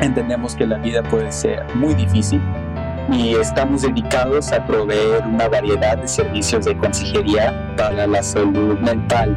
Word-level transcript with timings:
entendemos 0.00 0.54
que 0.54 0.66
la 0.66 0.78
vida 0.78 1.02
puede 1.02 1.30
ser 1.30 1.64
muy 1.74 1.94
difícil 1.94 2.40
y 3.10 3.34
estamos 3.34 3.82
dedicados 3.82 4.52
a 4.52 4.64
proveer 4.66 5.24
una 5.26 5.48
variedad 5.48 5.98
de 5.98 6.08
servicios 6.08 6.64
de 6.64 6.76
consejería 6.76 7.74
para 7.76 8.06
la 8.06 8.22
salud 8.22 8.78
mental. 8.78 9.36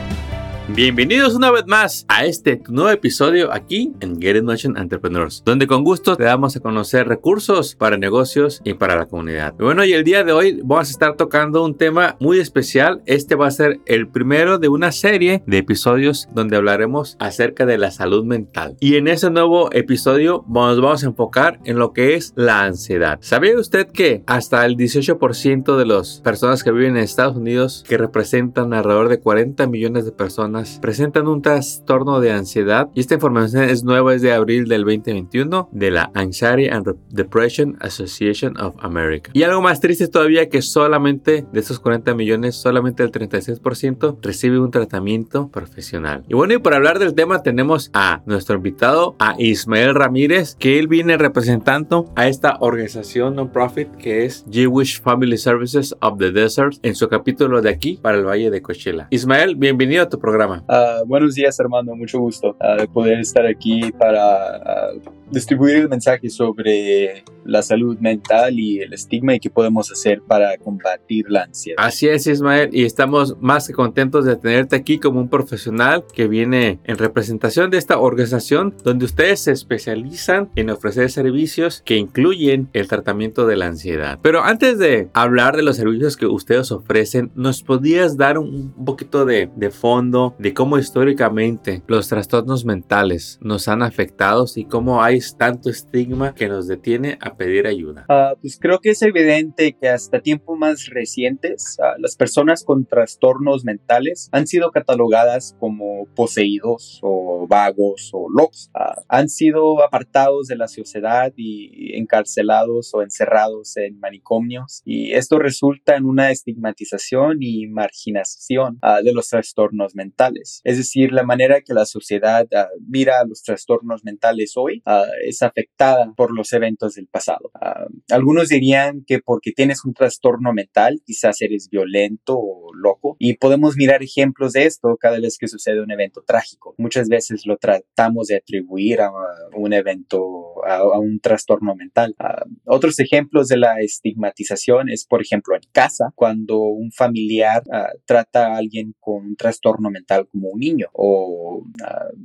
Bienvenidos 0.73 1.35
una 1.35 1.51
vez 1.51 1.67
más 1.67 2.05
a 2.07 2.23
este 2.23 2.61
nuevo 2.69 2.89
episodio 2.89 3.51
aquí 3.51 3.91
en 3.99 4.21
Get 4.21 4.37
In 4.37 4.45
Motion 4.45 4.77
Entrepreneurs, 4.77 5.43
donde 5.45 5.67
con 5.67 5.83
gusto 5.83 6.15
te 6.15 6.23
damos 6.23 6.55
a 6.55 6.61
conocer 6.61 7.09
recursos 7.09 7.75
para 7.75 7.97
negocios 7.97 8.61
y 8.63 8.75
para 8.75 8.95
la 8.95 9.05
comunidad. 9.05 9.53
Bueno, 9.59 9.83
y 9.83 9.91
el 9.91 10.05
día 10.05 10.23
de 10.23 10.31
hoy 10.31 10.61
vamos 10.63 10.87
a 10.87 10.91
estar 10.91 11.17
tocando 11.17 11.65
un 11.65 11.75
tema 11.75 12.15
muy 12.21 12.39
especial. 12.39 13.01
Este 13.05 13.35
va 13.35 13.47
a 13.47 13.51
ser 13.51 13.81
el 13.85 14.07
primero 14.07 14.59
de 14.59 14.69
una 14.69 14.93
serie 14.93 15.43
de 15.45 15.57
episodios 15.57 16.29
donde 16.33 16.55
hablaremos 16.55 17.17
acerca 17.19 17.65
de 17.65 17.77
la 17.77 17.91
salud 17.91 18.23
mental. 18.23 18.77
Y 18.79 18.95
en 18.95 19.09
ese 19.09 19.29
nuevo 19.29 19.73
episodio 19.73 20.45
nos 20.47 20.79
vamos 20.79 21.03
a 21.03 21.07
enfocar 21.07 21.59
en 21.65 21.79
lo 21.79 21.91
que 21.91 22.15
es 22.15 22.31
la 22.37 22.63
ansiedad. 22.63 23.19
¿Sabía 23.21 23.59
usted 23.59 23.87
que 23.87 24.23
hasta 24.25 24.65
el 24.65 24.77
18% 24.77 25.75
de 25.75 25.85
las 25.85 26.21
personas 26.21 26.63
que 26.63 26.71
viven 26.71 26.95
en 26.95 27.03
Estados 27.03 27.35
Unidos, 27.35 27.83
que 27.85 27.97
representan 27.97 28.73
alrededor 28.73 29.09
de 29.09 29.19
40 29.19 29.67
millones 29.67 30.05
de 30.05 30.13
personas, 30.13 30.60
presentan 30.81 31.27
un 31.27 31.41
trastorno 31.41 32.19
de 32.19 32.31
ansiedad 32.31 32.89
y 32.93 32.99
esta 32.99 33.15
información 33.15 33.63
es 33.63 33.83
nueva, 33.83 34.13
es 34.15 34.21
de 34.21 34.33
abril 34.33 34.67
del 34.67 34.83
2021 34.83 35.69
de 35.71 35.91
la 35.91 36.11
Anxiety 36.13 36.69
and 36.69 36.95
Depression 37.09 37.77
Association 37.79 38.59
of 38.59 38.75
America. 38.79 39.31
Y 39.33 39.43
algo 39.43 39.61
más 39.61 39.79
triste 39.79 40.07
todavía 40.07 40.49
que 40.49 40.61
solamente 40.61 41.45
de 41.51 41.59
esos 41.59 41.79
40 41.79 42.13
millones, 42.15 42.55
solamente 42.55 43.03
el 43.03 43.11
36% 43.11 44.17
recibe 44.21 44.59
un 44.59 44.71
tratamiento 44.71 45.49
profesional. 45.49 46.23
Y 46.27 46.33
bueno, 46.33 46.53
y 46.53 46.57
para 46.57 46.77
hablar 46.77 46.99
del 46.99 47.13
tema 47.13 47.43
tenemos 47.43 47.89
a 47.93 48.21
nuestro 48.25 48.55
invitado, 48.55 49.15
a 49.19 49.35
Ismael 49.37 49.95
Ramírez, 49.95 50.55
que 50.55 50.79
él 50.79 50.87
viene 50.87 51.17
representando 51.17 52.11
a 52.15 52.27
esta 52.27 52.57
organización 52.59 53.35
non-profit 53.35 53.89
que 53.95 54.25
es 54.25 54.45
Jewish 54.51 55.01
Family 55.01 55.37
Services 55.37 55.95
of 56.01 56.17
the 56.17 56.31
Desert 56.31 56.75
en 56.83 56.95
su 56.95 57.07
capítulo 57.07 57.61
de 57.61 57.69
aquí 57.69 57.99
para 58.01 58.17
el 58.17 58.25
Valle 58.25 58.49
de 58.49 58.61
Coachella. 58.61 59.07
Ismael, 59.09 59.55
bienvenido 59.55 60.03
a 60.03 60.09
tu 60.09 60.19
programa. 60.19 60.50
Uh, 60.59 61.05
buenos 61.05 61.35
días, 61.35 61.59
hermano. 61.59 61.95
Mucho 61.95 62.19
gusto 62.19 62.55
uh, 62.59 62.81
de 62.81 62.87
poder 62.87 63.19
estar 63.19 63.45
aquí 63.45 63.91
para 63.91 64.93
uh, 64.95 65.11
distribuir 65.31 65.77
el 65.77 65.89
mensaje 65.89 66.29
sobre 66.29 67.23
la 67.45 67.61
salud 67.61 67.97
mental 67.99 68.59
y 68.59 68.79
el 68.79 68.93
estigma 68.93 69.33
y 69.33 69.39
qué 69.39 69.49
podemos 69.49 69.91
hacer 69.91 70.21
para 70.21 70.57
combatir 70.57 71.25
la 71.29 71.43
ansiedad. 71.43 71.83
Así 71.83 72.07
es, 72.07 72.27
Ismael, 72.27 72.69
y 72.71 72.83
estamos 72.83 73.37
más 73.39 73.67
que 73.67 73.73
contentos 73.73 74.25
de 74.25 74.35
tenerte 74.35 74.75
aquí 74.75 74.99
como 74.99 75.19
un 75.19 75.29
profesional 75.29 76.03
que 76.13 76.27
viene 76.27 76.79
en 76.83 76.97
representación 76.97 77.71
de 77.71 77.77
esta 77.77 77.97
organización 77.99 78.75
donde 78.83 79.05
ustedes 79.05 79.39
se 79.41 79.51
especializan 79.51 80.49
en 80.55 80.69
ofrecer 80.69 81.09
servicios 81.09 81.81
que 81.85 81.97
incluyen 81.97 82.69
el 82.73 82.87
tratamiento 82.87 83.47
de 83.47 83.55
la 83.55 83.67
ansiedad. 83.67 84.19
Pero 84.21 84.43
antes 84.43 84.77
de 84.77 85.09
hablar 85.13 85.55
de 85.55 85.63
los 85.63 85.77
servicios 85.77 86.17
que 86.17 86.25
ustedes 86.25 86.71
ofrecen, 86.71 87.31
¿nos 87.35 87.63
podías 87.63 88.17
dar 88.17 88.37
un 88.37 88.71
poquito 88.85 89.25
de, 89.25 89.49
de 89.55 89.71
fondo 89.71 90.35
de 90.41 90.55
cómo 90.55 90.79
históricamente 90.79 91.83
los 91.85 92.07
trastornos 92.07 92.65
mentales 92.65 93.37
nos 93.41 93.67
han 93.67 93.83
afectado 93.83 94.45
y 94.55 94.65
cómo 94.65 95.03
hay 95.03 95.19
tanto 95.37 95.69
estigma 95.69 96.33
que 96.33 96.47
nos 96.47 96.67
detiene 96.67 97.19
a 97.21 97.35
pedir 97.35 97.67
ayuda? 97.67 98.07
Uh, 98.09 98.35
pues 98.41 98.57
creo 98.59 98.79
que 98.79 98.89
es 98.89 99.03
evidente 99.03 99.77
que 99.79 99.87
hasta 99.87 100.19
tiempos 100.19 100.57
más 100.57 100.87
recientes 100.87 101.77
uh, 101.77 102.01
las 102.01 102.15
personas 102.15 102.63
con 102.63 102.85
trastornos 102.85 103.63
mentales 103.65 104.29
han 104.31 104.47
sido 104.47 104.71
catalogadas 104.71 105.55
como 105.59 106.07
poseídos 106.15 106.99
o 107.03 107.45
vagos 107.47 108.09
o 108.11 108.27
locos. 108.27 108.71
Uh, 108.73 108.99
han 109.09 109.29
sido 109.29 109.83
apartados 109.83 110.47
de 110.47 110.55
la 110.55 110.67
sociedad 110.67 111.31
y 111.37 111.95
encarcelados 111.99 112.95
o 112.95 113.03
encerrados 113.03 113.77
en 113.77 113.99
manicomios 113.99 114.81
y 114.85 115.11
esto 115.11 115.37
resulta 115.37 115.95
en 115.95 116.05
una 116.05 116.31
estigmatización 116.31 117.37
y 117.41 117.67
marginación 117.67 118.79
de 119.03 119.13
los 119.13 119.29
trastornos 119.29 119.93
mentales. 119.93 120.20
Es 120.63 120.77
decir, 120.77 121.11
la 121.11 121.23
manera 121.23 121.61
que 121.61 121.73
la 121.73 121.85
sociedad 121.85 122.47
mira 122.87 123.23
los 123.25 123.41
trastornos 123.43 124.03
mentales 124.03 124.53
hoy 124.55 124.83
es 125.25 125.41
afectada 125.41 126.13
por 126.15 126.31
los 126.31 126.53
eventos 126.53 126.95
del 126.95 127.07
pasado. 127.07 127.51
Ah, 127.53 127.85
algunos 128.09 128.49
dirían 128.49 129.03
que 129.05 129.19
porque 129.19 129.51
tienes 129.51 129.83
un 129.85 129.93
trastorno 129.93 130.53
mental, 130.53 131.01
quizás 131.05 131.41
eres 131.41 131.69
violento 131.69 132.37
o 132.37 132.73
loco, 132.73 133.15
y 133.19 133.37
podemos 133.37 133.75
mirar 133.75 134.03
ejemplos 134.03 134.53
de 134.53 134.65
esto 134.65 134.97
cada 134.99 135.19
vez 135.19 135.37
que 135.37 135.47
sucede 135.47 135.81
un 135.81 135.91
evento 135.91 136.23
trágico. 136.25 136.75
Muchas 136.77 137.07
veces 137.07 137.45
lo 137.45 137.57
tratamos 137.57 138.27
de 138.27 138.37
atribuir 138.37 139.01
a 139.01 139.11
un 139.55 139.73
evento, 139.73 140.50
a, 140.65 140.99
un 140.99 141.19
trastorno 141.19 141.75
mental. 141.75 142.15
Ah, 142.19 142.43
otros 142.65 142.99
ejemplos 142.99 143.47
de 143.47 143.57
la 143.57 143.79
estigmatización 143.79 144.89
es, 144.89 145.05
por 145.05 145.21
ejemplo, 145.21 145.55
en 145.55 145.61
casa, 145.71 146.11
cuando 146.15 146.59
un 146.59 146.91
familiar 146.91 147.63
ah, 147.71 147.89
trata 148.05 148.47
a 148.47 148.57
alguien 148.57 148.93
con 148.99 149.25
un 149.25 149.35
trastorno 149.35 149.89
mental 149.89 150.27
como 150.31 150.49
un 150.49 150.59
niño 150.59 150.87
o 150.93 151.63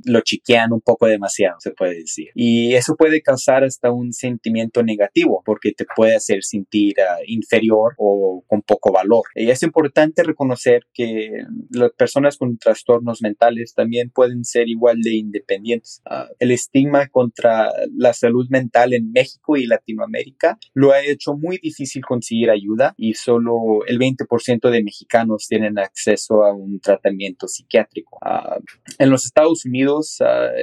lo 0.05 0.21
chiquean 0.21 0.73
un 0.73 0.81
poco 0.81 1.07
demasiado, 1.07 1.57
se 1.59 1.71
puede 1.71 1.95
decir. 1.95 2.29
Y 2.35 2.73
eso 2.73 2.95
puede 2.95 3.21
causar 3.21 3.63
hasta 3.63 3.91
un 3.91 4.13
sentimiento 4.13 4.83
negativo 4.83 5.41
porque 5.45 5.71
te 5.71 5.85
puede 5.95 6.15
hacer 6.15 6.43
sentir 6.43 6.95
inferior 7.27 7.93
o 7.97 8.43
con 8.47 8.61
poco 8.61 8.91
valor. 8.91 9.23
Y 9.35 9.49
es 9.49 9.63
importante 9.63 10.23
reconocer 10.23 10.83
que 10.93 11.29
las 11.71 11.91
personas 11.91 12.37
con 12.37 12.57
trastornos 12.57 13.21
mentales 13.21 13.73
también 13.73 14.09
pueden 14.09 14.43
ser 14.43 14.67
igual 14.67 15.01
de 15.01 15.15
independientes. 15.15 16.01
El 16.39 16.51
estigma 16.51 17.07
contra 17.07 17.71
la 17.95 18.13
salud 18.27 18.47
mental 18.49 18.93
en 18.93 19.11
México 19.11 19.57
y 19.57 19.65
Latinoamérica 19.65 20.57
lo 20.73 20.91
ha 20.91 21.03
hecho 21.03 21.35
muy 21.35 21.57
difícil 21.57 22.03
conseguir 22.05 22.49
ayuda 22.49 22.93
y 22.97 23.13
solo 23.13 23.85
el 23.87 23.99
20% 23.99 24.69
de 24.69 24.83
mexicanos 24.83 25.47
tienen 25.47 25.79
acceso 25.79 26.43
a 26.43 26.53
un 26.53 26.79
tratamiento 26.79 27.47
psiquiátrico. 27.47 28.17
Uh, 28.21 28.61
en 28.99 29.09
los 29.09 29.25
Estados 29.25 29.65
Unidos 29.65 30.19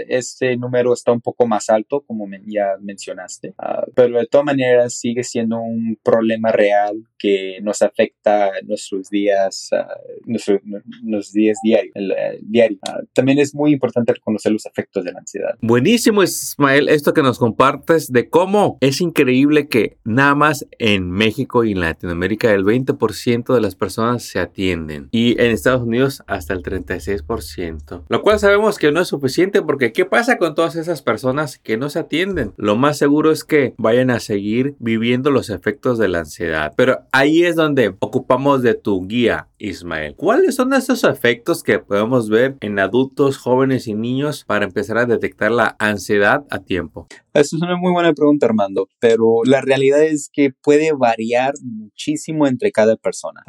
este 0.09 0.57
número 0.57 0.93
está 0.93 1.13
un 1.13 1.21
poco 1.21 1.47
más 1.47 1.71
alto 1.71 2.03
como 2.07 2.27
ya 2.47 2.77
mencionaste. 2.81 3.55
Uh, 3.59 3.91
pero 3.95 4.19
de 4.19 4.27
todas 4.27 4.45
maneras 4.45 4.95
sigue 4.95 5.23
siendo 5.25 5.59
un 5.59 5.99
problema 6.03 6.53
real 6.53 7.07
que 7.19 7.59
nos 7.63 7.83
afecta 7.83 8.51
nuestros 8.67 9.09
días, 9.09 9.71
uh, 9.73 10.31
nuestro, 10.31 10.61
nuestros 11.03 11.33
días 11.33 11.59
diarios. 11.63 11.95
Uh, 11.97 12.39
diario. 12.43 12.79
también 13.13 13.39
es 13.39 13.55
muy 13.55 13.73
importante 13.73 14.13
reconocer 14.13 14.53
los 14.53 14.67
efectos 14.67 15.05
de 15.05 15.13
la 15.13 15.21
ansiedad. 15.21 15.55
Buenísimo, 15.61 16.23
Ismael, 16.23 16.89
esto 16.89 17.13
que 17.15 17.23
nos 17.23 17.39
compartes 17.55 18.13
de 18.13 18.29
cómo 18.29 18.79
es 18.81 19.01
increíble 19.01 19.69
que 19.69 19.97
nada 20.03 20.35
más 20.35 20.67
en 20.79 21.11
México 21.11 21.63
y 21.63 21.73
en 21.73 21.81
Latinoamérica 21.81 22.53
el 22.53 22.65
20% 22.65 23.55
de 23.55 23.61
las 23.61 23.77
personas 23.77 24.25
se 24.25 24.41
atienden 24.41 25.09
y 25.13 25.41
en 25.41 25.53
Estados 25.53 25.83
Unidos 25.83 26.23
hasta 26.27 26.53
el 26.53 26.63
36%. 26.63 28.03
Lo 28.09 28.23
cual 28.23 28.41
sabemos 28.41 28.79
que 28.79 28.91
no 28.91 29.01
es 29.01 29.09
suficiente 29.09 29.63
porque 29.63 29.93
¿qué 29.93 30.05
pasa 30.05 30.37
con 30.37 30.55
todas 30.55 30.75
esas 30.75 31.03
personas 31.03 31.59
que 31.59 31.77
no 31.77 31.91
se 31.91 32.01
atienden. 32.01 32.53
Lo 32.57 32.77
más 32.77 32.99
seguro 32.99 33.31
es 33.31 33.45
que 33.45 33.75
vayan 33.77 34.11
a 34.11 34.21
seguir 34.21 34.75
viviendo 34.79 35.31
los 35.31 35.51
efectos 35.51 35.99
de 35.99 36.09
la 36.09 36.21
ansiedad. 36.21 36.73
Pero 36.77 37.01
ahí 37.13 37.45
es 37.45 37.57
donde 37.57 37.95
ocupamos 38.01 38.63
de 38.63 38.75
tu 38.75 39.07
guía, 39.07 39.49
Ismael. 39.59 40.15
¿Cuáles 40.17 40.57
son 40.57 40.73
esos 40.73 41.05
efectos 41.05 41.63
que 41.63 41.79
podemos 41.79 42.29
ver 42.29 42.57
en 42.61 42.79
adultos, 42.79 43.39
jóvenes 43.39 43.87
y 43.87 43.95
niños 43.95 44.45
para 44.45 44.65
empezar 44.65 44.99
a 44.99 45.07
detectar 45.07 45.51
la 45.51 45.77
ansiedad 45.79 46.45
a 46.51 46.61
tiempo? 46.61 47.07
Esa 47.45 47.57
es 47.57 47.63
una 47.63 47.77
muy 47.77 47.93
buena 47.93 48.15
pregunta, 48.15 48.47
Armando, 48.47 48.89
pero 49.01 49.43
la 49.45 49.61
realidad 49.61 50.03
es 50.03 50.31
que 50.33 50.51
puede 50.51 50.93
variar 50.93 51.53
muchísimo 51.63 52.47
entre 52.47 52.73
cada 52.73 52.97
persona. 52.97 53.43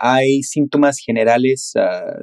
hay 0.00 0.42
síntomas 0.42 0.98
generales 0.98 1.72
uh, 1.76 2.20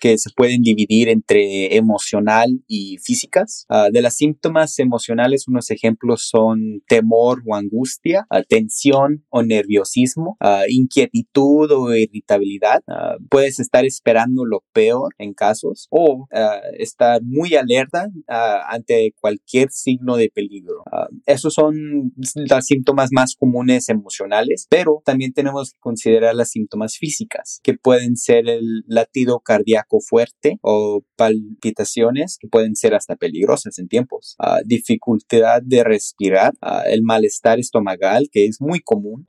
que 0.00 0.16
se 0.16 0.30
pueden 0.34 0.62
dividir 0.62 1.10
entre 1.10 1.76
emocional 1.76 2.62
y 2.66 2.96
físicas. 3.02 3.66
Uh, 3.68 3.92
de 3.92 4.00
las 4.00 4.16
síntomas 4.16 4.78
emocionales, 4.78 5.46
unos 5.46 5.70
ejemplos 5.70 6.26
son 6.26 6.82
temor 6.88 7.42
o 7.46 7.54
angustia, 7.54 8.26
uh, 8.30 8.40
tensión 8.48 9.26
o 9.28 9.42
nerviosismo, 9.42 10.38
inquietud 10.68 11.70
o 11.70 11.94
irritabilidad. 11.94 12.82
puedes 13.28 13.60
estar 13.60 13.84
esperando 13.84 14.46
lo 14.46 14.64
peor 14.72 15.14
en 15.18 15.34
casos 15.34 15.86
o 15.90 16.26
estar 16.78 17.20
muy 17.22 17.56
alerta 17.56 18.08
ante 18.26 19.12
cualquier 19.20 19.70
signo 19.70 20.16
de 20.16 20.30
peligro. 20.30 20.45
Ah, 20.92 21.08
esos 21.26 21.54
son 21.54 22.12
los 22.16 22.64
síntomas 22.64 23.10
más 23.12 23.34
comunes 23.36 23.88
emocionales, 23.88 24.66
pero 24.70 25.02
también 25.04 25.32
tenemos 25.32 25.72
que 25.72 25.78
considerar 25.80 26.34
las 26.34 26.50
síntomas 26.50 26.96
físicas, 26.96 27.60
que 27.62 27.74
pueden 27.74 28.16
ser 28.16 28.48
el 28.48 28.84
latido 28.86 29.40
cardíaco 29.40 30.00
fuerte 30.00 30.58
o 30.62 31.02
palpitaciones, 31.16 32.38
que 32.40 32.48
pueden 32.48 32.76
ser 32.76 32.94
hasta 32.94 33.16
peligrosas 33.16 33.78
en 33.78 33.88
tiempos, 33.88 34.36
uh, 34.38 34.62
dificultad 34.64 35.62
de 35.62 35.84
respirar, 35.84 36.52
el 36.86 37.02
malestar 37.02 37.58
estomacal, 37.58 38.28
que 38.30 38.46
es 38.46 38.60
muy 38.60 38.80
común. 38.80 39.24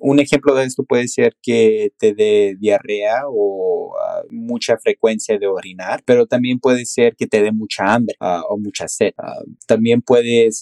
un 0.00 0.20
ejemplo 0.20 0.54
de 0.54 0.64
esto 0.64 0.84
puede 0.84 1.08
ser 1.08 1.36
que 1.42 1.90
te 1.98 2.14
dé 2.14 2.56
diarrea 2.58 3.22
o 3.28 3.94
mucha 4.30 4.76
frecuencia 4.78 5.38
de 5.38 5.46
orinar, 5.46 6.02
pero 6.04 6.26
también 6.26 6.58
puede 6.58 6.84
ser 6.86 7.14
que 7.16 7.26
te 7.26 7.42
dé 7.42 7.52
mucha 7.52 7.94
hambre 7.94 8.16
o 8.20 8.58
mucha 8.58 8.88
sed. 8.88 9.12
también 9.66 10.02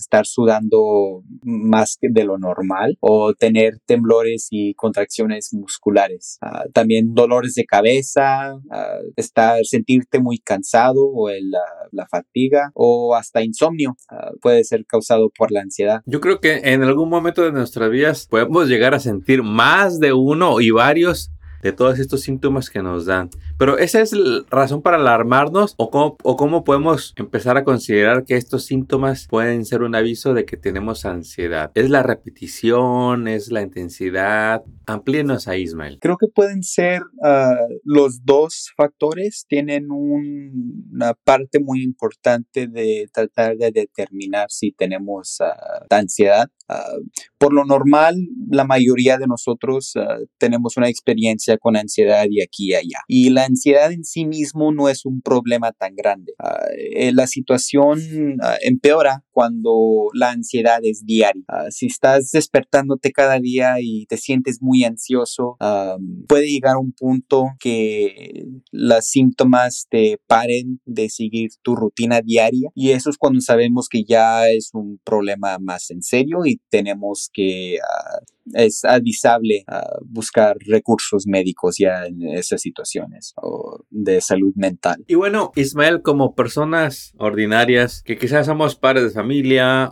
estar 0.01 0.27
sudando 0.27 1.23
más 1.43 1.99
de 2.01 2.25
lo 2.25 2.39
normal 2.39 2.97
o 3.01 3.35
tener 3.35 3.79
temblores 3.87 4.49
y 4.51 4.75
contracciones 4.75 5.53
musculares. 5.53 6.39
Ah, 6.41 6.65
también 6.73 7.15
dolores 7.15 7.55
de 7.55 7.65
cabeza, 7.65 8.53
ah, 8.71 8.99
estar, 9.17 9.65
sentirte 9.65 10.21
muy 10.21 10.39
cansado 10.39 11.07
o 11.07 11.29
la, 11.31 12.07
fatiga 12.11 12.71
o 12.75 13.15
hasta 13.15 13.43
insomnio 13.43 13.97
ah, 14.11 14.31
puede 14.41 14.63
ser 14.65 14.85
causado 14.87 15.31
por 15.37 15.51
la 15.51 15.63
ansiedad. 15.63 16.03
Yo 16.07 16.21
creo 16.21 16.41
que 16.41 16.61
en 16.65 16.83
algún 16.83 17.09
momento 17.09 17.43
de 17.43 17.53
nuestras 17.53 17.91
vidas 17.91 18.27
podemos 18.27 18.69
llegar 18.69 18.95
a 18.95 19.01
sentir 19.01 19.43
más 19.43 20.01
de 20.01 20.13
uno 20.13 20.61
y 20.61 20.71
varios 20.71 21.31
de 21.65 21.73
todos 21.73 21.99
estos 21.99 22.21
síntomas 22.21 22.69
que 22.69 22.83
nos 22.83 23.07
dan. 23.07 23.31
Pero 23.59 23.79
esa 23.79 24.03
es 24.03 24.13
la 24.13 24.45
razón 24.51 24.83
para 24.83 24.99
alarmarnos 24.99 25.75
o 25.79 25.91
cómo, 25.91 26.17
o 26.23 26.37
cómo 26.37 26.63
podemos 26.63 27.15
empezar 27.17 27.57
a 27.57 27.65
considerar 27.65 28.27
que 28.27 28.37
estos 28.37 28.67
síntomas 28.67 29.27
pueden 29.29 29.65
ser 29.65 29.83
un 29.83 29.95
aviso 29.95 30.35
de 30.35 30.45
que 30.45 30.59
tenemos 30.59 31.07
ansiedad. 31.07 31.73
¿Es 31.75 31.89
la 31.89 32.03
repetición? 32.03 33.29
¿Es 33.29 33.51
la 33.51 33.63
intensidad? 33.63 34.63
Amplíenos 34.87 35.49
a 35.49 35.57
Ismael. 35.57 35.99
Creo 36.03 36.19
que 36.19 36.29
pueden 36.29 36.63
ser 36.63 37.03
ah, 37.23 37.57
los 37.83 38.27
dos 38.27 38.71
factores. 38.77 39.47
Tienen 39.49 39.91
una 39.91 41.15
parte 41.15 41.61
muy 41.61 41.83
importante 41.83 42.67
de 42.67 43.09
tratar 43.11 43.57
de 43.57 43.71
determinar 43.73 44.49
si 44.51 44.71
tenemos 44.73 45.39
uh, 45.41 45.87
ansiedad. 45.89 46.51
Ah, 46.69 46.97
por 47.39 47.53
lo 47.53 47.65
normal, 47.65 48.17
la 48.49 48.65
mayoría 48.65 49.19
de 49.19 49.27
nosotros 49.27 49.95
tenemos 50.39 50.77
una 50.77 50.89
experiencia 50.89 51.59
con 51.59 51.77
ansiedad 51.77 52.27
y 52.31 52.43
aquí 52.43 52.71
y 52.71 52.75
allá. 52.75 52.99
Y 53.07 53.31
la 53.31 53.45
ansiedad 53.45 53.93
en 53.93 54.05
sí 54.05 54.25
mismo 54.25 54.73
no 54.73 54.89
es 54.89 55.05
un 55.05 55.21
problema 55.21 55.73
tan 55.73 55.95
grande. 55.95 56.35
Ah, 56.39 56.65
eh, 56.77 57.13
la 57.13 57.27
situación 57.27 58.01
empeora 58.63 59.24
cuando 59.35 60.09
la 60.15 60.31
ansiedad 60.31 60.79
es 60.83 61.05
diaria. 61.05 61.43
Ah, 61.49 61.67
si 61.71 61.87
estás 61.87 62.31
despertándote 62.31 63.13
cada 63.13 63.41
día 63.41 63.75
y 63.81 64.07
te 64.07 64.17
sientes 64.17 64.63
muy 64.63 64.85
ansioso, 64.85 65.57
puede 66.29 66.47
llegar 66.47 66.77
un 66.77 66.93
punto 66.93 67.47
que 67.59 68.47
los 68.71 69.07
síntomas 69.07 69.87
te 69.91 70.19
paren 70.27 70.81
de 70.87 71.09
seguir 71.09 71.51
tu 71.63 71.75
rutina 71.75 72.21
diaria 72.21 72.71
y 72.75 72.91
eso 72.91 73.11
es 73.11 73.19
cuando 73.19 73.41
sabemos 73.41 73.89
que 73.89 74.05
ya 74.05 74.49
es 74.49 74.71
un 74.73 75.01
problema 75.05 75.59
más 75.59 75.91
en 75.91 76.03
serio 76.03 76.47
y 76.47 76.61
tenemos 76.71 77.31
que 77.33 77.79
es 78.53 78.85
avisable 78.85 79.65
buscar 80.05 80.57
recursos 80.67 81.27
médicos 81.27 81.77
ya 81.79 82.07
en 82.07 82.23
esas 82.23 82.61
situaciones 82.61 83.35
de 83.91 84.21
salud 84.21 84.53
mental. 84.55 85.05
Y 85.07 85.15
bueno, 85.15 85.53
Ismael, 85.57 86.03
como 86.03 86.35
personas 86.35 87.15
ordinarias 87.19 88.03
que 88.03 88.19
quizás 88.19 88.47
somos 88.47 88.77
padres 88.77 89.05
de 89.05 89.11
familia 89.11 89.24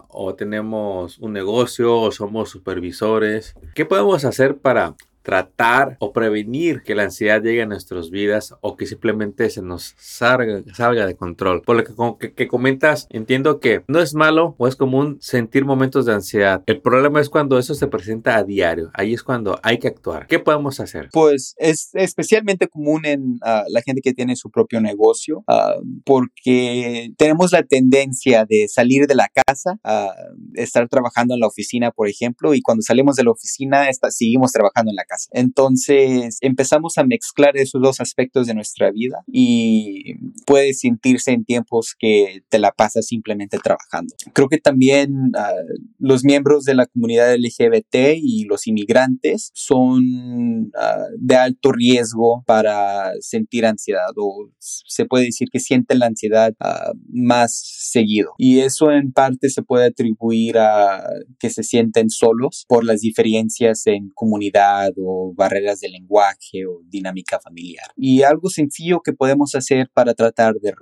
o 0.08 0.34
tenemos 0.34 1.18
un 1.18 1.32
negocio 1.32 1.96
o 1.96 2.12
somos 2.12 2.50
supervisores, 2.50 3.54
¿qué 3.74 3.84
podemos 3.84 4.24
hacer 4.24 4.58
para 4.58 4.94
tratar 5.22 5.96
o 6.00 6.12
prevenir 6.12 6.82
que 6.82 6.94
la 6.94 7.04
ansiedad 7.04 7.42
llegue 7.42 7.62
a 7.62 7.66
nuestras 7.66 8.10
vidas 8.10 8.54
o 8.60 8.76
que 8.76 8.86
simplemente 8.86 9.48
se 9.50 9.62
nos 9.62 9.94
salga, 9.98 10.62
salga 10.74 11.06
de 11.06 11.16
control. 11.16 11.62
Por 11.62 11.76
lo 11.76 12.18
que, 12.18 12.32
que, 12.32 12.48
comentas, 12.48 13.06
entiendo 13.10 13.60
que 13.60 13.82
no 13.88 14.00
es 14.00 14.14
malo 14.14 14.54
o 14.58 14.68
es 14.68 14.76
común 14.76 15.18
sentir 15.20 15.64
momentos 15.64 16.06
de 16.06 16.14
ansiedad. 16.14 16.62
El 16.66 16.80
problema 16.80 17.20
es 17.20 17.28
cuando 17.28 17.58
eso 17.58 17.74
se 17.74 17.86
presenta 17.86 18.36
a 18.36 18.44
diario. 18.44 18.90
Ahí 18.94 19.14
es 19.14 19.22
cuando 19.22 19.58
hay 19.62 19.78
que 19.78 19.88
actuar. 19.88 20.26
¿Qué 20.26 20.38
podemos 20.38 20.80
hacer? 20.80 21.08
Pues 21.12 21.54
es 21.58 21.90
especialmente 21.94 22.68
común 22.68 23.06
en 23.06 23.38
ah, 23.42 23.64
la 23.68 23.82
gente 23.82 24.00
que 24.02 24.12
tiene 24.12 24.36
su 24.36 24.50
propio 24.50 24.80
negocio 24.80 25.44
ah, 25.46 25.76
porque 26.04 27.12
tenemos 27.16 27.52
la 27.52 27.62
tendencia 27.62 28.44
de 28.48 28.66
salir 28.68 29.06
de 29.06 29.14
la 29.14 29.28
casa, 29.28 29.78
a 29.84 30.12
estar 30.54 30.88
trabajando 30.88 31.34
en 31.34 31.40
la 31.40 31.46
oficina, 31.46 31.90
por 31.90 32.08
ejemplo, 32.08 32.54
y 32.54 32.60
cuando 32.60 32.82
salimos 32.82 33.16
de 33.16 33.24
la 33.24 33.30
oficina 33.30 33.88
está, 33.88 34.10
seguimos 34.10 34.52
trabajando 34.52 34.90
en 34.90 34.96
la 34.96 35.04
casa 35.04 35.11
entonces 35.32 36.38
empezamos 36.40 36.98
a 36.98 37.04
mezclar 37.04 37.56
esos 37.56 37.80
dos 37.80 38.00
aspectos 38.00 38.46
de 38.46 38.54
nuestra 38.54 38.90
vida 38.90 39.22
y 39.26 40.14
puede 40.46 40.74
sentirse 40.74 41.32
en 41.32 41.44
tiempos 41.44 41.94
que 41.98 42.42
te 42.48 42.58
la 42.58 42.72
pasas 42.72 43.06
simplemente 43.06 43.58
trabajando. 43.58 44.14
Creo 44.32 44.48
que 44.48 44.58
también 44.58 45.32
ah, 45.36 45.52
los 45.98 46.24
miembros 46.24 46.64
de 46.64 46.74
la 46.74 46.86
comunidad 46.86 47.34
LGBT 47.34 48.16
y 48.16 48.44
los 48.44 48.66
inmigrantes 48.66 49.50
son 49.54 50.70
ah, 50.78 51.06
de 51.18 51.36
alto 51.36 51.72
riesgo 51.72 52.42
para 52.46 53.12
sentir 53.20 53.66
ansiedad 53.66 54.10
o 54.16 54.50
se 54.58 55.04
puede 55.04 55.26
decir 55.26 55.48
que 55.50 55.60
sienten 55.60 55.98
la 55.98 56.06
ansiedad 56.06 56.54
ah, 56.60 56.92
más 57.08 57.52
seguido. 57.54 58.32
Y 58.38 58.60
eso 58.60 58.90
en 58.90 59.12
parte 59.12 59.48
se 59.48 59.62
puede 59.62 59.86
atribuir 59.86 60.58
a 60.58 61.04
que 61.38 61.50
se 61.50 61.62
sienten 61.62 62.10
solos 62.10 62.64
por 62.68 62.84
las 62.84 63.00
diferencias 63.00 63.86
en 63.86 64.10
comunidad 64.14 64.92
o 65.04 65.32
barreras 65.34 65.80
de 65.80 65.88
lenguaje 65.88 66.66
o 66.66 66.80
dinámica 66.88 67.40
familiar. 67.40 67.86
Y 67.96 68.22
algo 68.22 68.48
sencillo 68.48 69.00
que 69.00 69.12
podemos 69.12 69.54
hacer 69.54 69.90
para 69.92 70.14
tratar 70.14 70.54
de, 70.54 70.72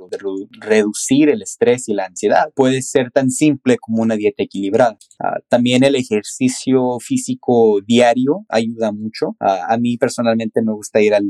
reducir 0.60 1.28
el 1.28 1.42
estrés 1.42 1.88
y 1.88 1.94
la 1.94 2.06
ansiedad 2.06 2.52
puede 2.54 2.82
ser 2.82 3.10
tan 3.10 3.30
simple 3.30 3.76
como 3.78 4.02
una 4.02 4.16
dieta 4.16 4.42
equilibrada. 4.42 4.98
Ah, 5.18 5.38
también 5.48 5.84
el 5.84 5.94
ejercicio 5.94 6.98
físico 7.00 7.80
diario 7.86 8.44
ayuda 8.48 8.92
mucho. 8.92 9.36
Ah, 9.40 9.66
a 9.68 9.78
mí 9.78 9.96
personalmente 9.96 10.62
me 10.62 10.72
gusta 10.72 11.00
ir 11.00 11.14
a, 11.14 11.20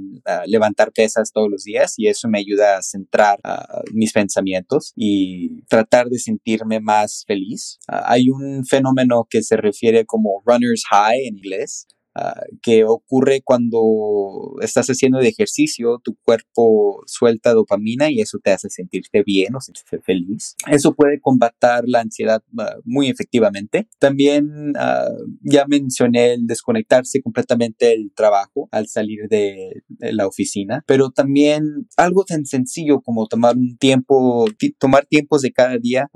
levantar 0.46 0.92
pesas 0.92 1.32
todos 1.32 1.50
los 1.50 1.64
días 1.64 1.94
y 1.96 2.08
eso 2.08 2.28
me 2.28 2.38
ayuda 2.38 2.78
a 2.78 2.82
centrar 2.82 3.38
ah, 3.44 3.82
mis 3.92 4.12
pensamientos 4.12 4.92
y 4.96 5.62
tratar 5.64 6.08
de 6.08 6.18
sentirme 6.18 6.80
más 6.80 7.24
feliz. 7.26 7.78
hay 7.86 8.30
un 8.30 8.64
fenómeno 8.64 9.26
que 9.28 9.42
se 9.42 9.56
refiere 9.56 10.04
como 10.04 10.42
runner's 10.46 10.84
high 10.90 11.26
en 11.26 11.38
inglés, 11.38 11.86
Ah, 12.16 12.40
que 12.60 12.82
ocurre 12.84 13.40
cuando 13.44 14.56
estás 14.62 14.88
haciendo 14.88 15.18
de 15.18 15.28
ejercicio, 15.28 16.00
tu 16.02 16.16
cuerpo 16.24 17.04
suelta 17.06 17.52
dopamina 17.52 18.10
y 18.10 18.20
eso 18.20 18.38
te 18.42 18.50
hace 18.50 18.68
sentirte 18.68 19.22
bien 19.22 19.54
o 19.54 19.60
sentirte 19.60 20.00
feliz. 20.00 20.56
Eso 20.68 20.92
puede 20.92 21.20
combatir 21.20 21.84
la 21.84 22.00
ansiedad 22.00 22.42
ah, 22.58 22.76
muy 22.84 23.08
efectivamente. 23.08 23.86
También 24.00 24.72
ah, 24.76 25.08
ya 25.42 25.66
mencioné 25.68 26.32
el 26.34 26.48
desconectarse 26.48 27.22
completamente 27.22 27.86
del 27.86 28.10
trabajo 28.12 28.68
al 28.72 28.88
salir 28.88 29.28
de, 29.28 29.82
la 30.00 30.26
oficina, 30.26 30.82
pero 30.86 31.10
también 31.10 31.86
algo 31.96 32.24
tan 32.24 32.46
sencillo 32.46 33.02
como 33.02 33.26
tomar 33.26 33.56
un 33.56 33.76
tiempo, 33.76 34.46
tomar 34.78 35.04
tiempos 35.04 35.42
de 35.42 35.52
cada 35.52 35.76
día, 35.76 36.08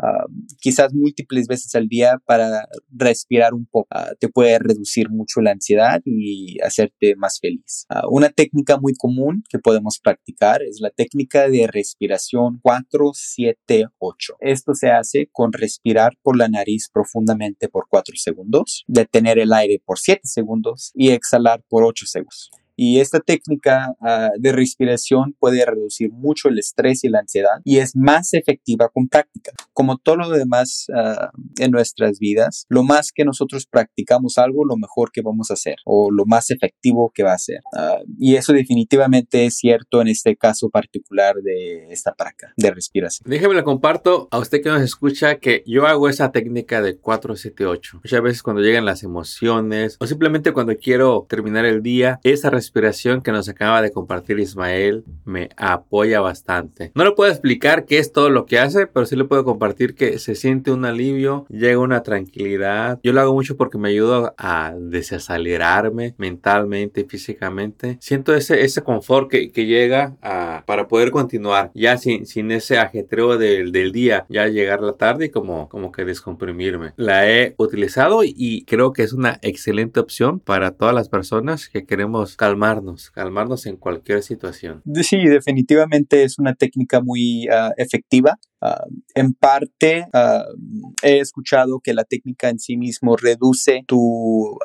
quizás 0.59 0.95
múltiples 0.95 1.47
veces 1.47 1.75
al 1.75 1.87
día 1.89 2.19
para 2.25 2.67
respirar 2.91 3.53
un 3.53 3.67
poco, 3.67 3.89
te 4.19 4.29
puede 4.29 4.59
reducir 4.59 5.11
mucho 5.11 5.43
la 5.43 5.51
ansiedad 5.51 5.84
y 6.05 6.59
hacerte 6.61 7.17
más 7.17 7.39
feliz. 7.41 7.87
Ah, 7.89 8.05
una 8.11 8.31
técnica 8.31 8.79
muy 8.79 8.95
común 8.95 9.43
que 9.49 9.59
podemos 9.59 9.99
practicar 9.99 10.63
es 10.63 10.81
la 10.81 10.91
técnica 10.91 11.49
de 11.49 11.67
respiración 11.67 12.61
478. 12.63 14.37
Esto 14.41 14.75
se 14.75 14.91
hace 14.91 15.29
con 15.33 15.53
respirar 15.53 16.17
por 16.23 16.37
la 16.37 16.49
nariz 16.49 16.89
profundamente 16.93 17.69
por 17.69 17.87
4 17.89 18.17
segundos, 18.17 18.85
detener 18.87 19.39
el 19.39 19.53
aire 19.53 19.83
por 19.85 19.99
7 19.99 20.21
segundos 20.25 20.91
y 20.95 21.11
exhalar 21.11 21.63
por 21.69 21.85
8 21.85 22.07
segundos. 22.07 22.51
Y 22.77 23.01
esta 23.01 23.21
técnica 23.21 23.95
ah, 24.01 24.31
de 24.39 24.53
respiración 24.53 25.35
puede 25.39 25.65
reducir 25.65 26.13
mucho 26.13 26.49
el 26.49 26.59
estrés 26.59 27.05
y 27.05 27.09
la 27.09 27.21
ansiedad 27.21 27.61
y 27.65 27.79
es 27.79 27.97
más 27.97 28.35
efectiva 28.35 28.89
con 28.89 29.09
práctica. 29.09 29.53
Como 29.73 29.99
todo 29.99 30.17
lo 30.17 30.31
demás 30.31 30.87
ah, 30.95 31.31
en 31.59 31.71
nuestras 31.71 32.19
vidas, 32.19 32.67
lo 32.69 32.83
más 32.83 33.13
que 33.13 33.25
nosotros 33.25 33.67
practicamos 33.67 34.39
algo, 34.39 34.65
lo 34.65 34.77
mejor 34.77 35.11
que 35.13 35.23
vamos 35.23 35.51
a 35.51 35.55
hacer 35.55 35.77
o 35.85 36.11
lo 36.11 36.25
más 36.27 36.51
efectivo 36.51 37.13
que 37.15 37.23
va 37.23 37.33
a 37.33 37.39
ser. 37.39 37.61
Ah, 37.77 37.99
y 38.19 38.37
eso 38.37 38.53
definitivamente 38.53 39.47
es 39.47 39.57
cierto 39.57 40.01
en 40.01 40.09
este 40.09 40.37
caso 40.37 40.71
particular 40.71 41.37
de 41.37 41.93
esta 41.93 42.15
práctica 42.15 42.53
de 42.57 42.71
respiración. 42.71 43.29
Déjeme 43.29 43.55
lo 43.55 43.65
comparto 43.65 44.29
a 44.31 44.39
usted 44.39 44.63
que 44.63 44.69
nos 44.69 44.83
escucha 44.83 45.37
que 45.37 45.63
yo 45.67 45.87
hago 45.87 46.09
esa 46.09 46.33
técnica 46.33 46.83
de 46.83 46.97
478. 46.97 48.01
Muchas 48.03 48.23
veces 48.23 48.43
cuando 48.43 48.63
llegan 48.63 48.85
las 48.85 49.03
emociones 49.03 49.97
o 50.01 50.07
simplemente 50.07 50.53
cuando 50.53 50.77
quiero 50.77 51.27
terminar 51.29 51.65
el 51.65 51.83
día, 51.83 52.21
esa 52.23 52.51
respiración 52.51 52.64
respiración 52.65 53.21
que 53.21 53.31
nos 53.31 53.49
acaba 53.49 53.83
de 53.83 53.93
compartir 53.93 54.39
Ismael 54.39 55.05
me 55.25 55.51
apoya 55.57 56.21
bastante. 56.21 56.93
No 56.95 57.05
le 57.05 57.13
puedo 57.13 57.31
explicar 57.31 57.85
qué 57.85 57.99
es 57.99 58.11
todo 58.11 58.31
lo 58.31 58.47
que 58.47 58.59
hace, 58.59 58.87
pero 58.87 59.05
sí 59.05 59.17
le 59.17 59.25
puedo 59.25 59.45
compartir 59.45 59.95
que 59.95 60.19
se 60.19 60.35
siente 60.35 60.71
un 60.71 60.87
alivio, 60.87 61.47
llega 61.51 61.79
una 61.79 62.03
tranquilidad. 62.03 63.01
Yo 63.03 63.13
lo 63.13 63.21
hago 63.21 63.35
mucho 63.35 63.59
porque 63.59 63.77
me 63.77 63.91
ayuda 63.91 64.35
a 64.39 64.75
desacelerarme 64.79 66.15
mentalmente 66.17 67.05
físicamente. 67.05 67.99
Siento 68.01 68.35
ese, 68.35 68.65
ese 68.65 68.83
confort 68.83 69.31
que, 69.31 69.53
que 69.53 69.67
llega 69.67 70.17
a, 70.23 70.65
para 70.67 70.89
poder 70.89 71.11
continuar 71.11 71.71
ya 71.75 71.99
sin, 71.99 72.27
sin 72.27 72.51
ese 72.51 72.79
ajetreo 72.79 73.37
del, 73.37 73.73
del 73.73 73.93
día, 73.93 74.25
ya 74.31 74.49
llegar 74.49 74.81
la 74.81 74.95
tarde 74.95 75.27
y 75.27 75.31
como, 75.31 75.69
como 75.69 75.93
que 75.93 76.07
descomprimirme. 76.07 76.95
La 76.97 77.31
he 77.31 77.55
utilizado 77.59 78.23
y 78.25 78.65
creo 78.65 78.95
que 78.95 79.03
es 79.03 79.13
una 79.13 79.39
excelente 79.43 80.01
opción 80.01 80.41
para 80.41 80.71
todas 80.71 80.95
las 80.95 81.11
personas 81.11 81.69
que 81.69 81.85
queremos 81.85 82.37
calmarnos, 82.55 83.11
calmarnos 83.11 83.67
en 83.67 83.77
cualquier 83.77 84.23
situación. 84.23 84.83
Sí, 85.03 85.25
definitivamente 85.27 86.23
es 86.23 86.39
una 86.39 86.55
técnica 86.55 87.01
muy 87.01 87.49
uh, 87.49 87.73
efectiva. 87.77 88.39
Uh, 88.65 88.89
en 89.15 89.35
parte, 89.35 90.07
uh, 90.15 90.97
he 91.03 91.19
escuchado 91.19 91.81
que 91.81 91.93
la 91.93 92.05
técnica 92.05 92.49
en 92.49 92.59
sí 92.59 92.79
mismo 92.79 93.15
reduce 93.15 93.85
tu 93.87 94.59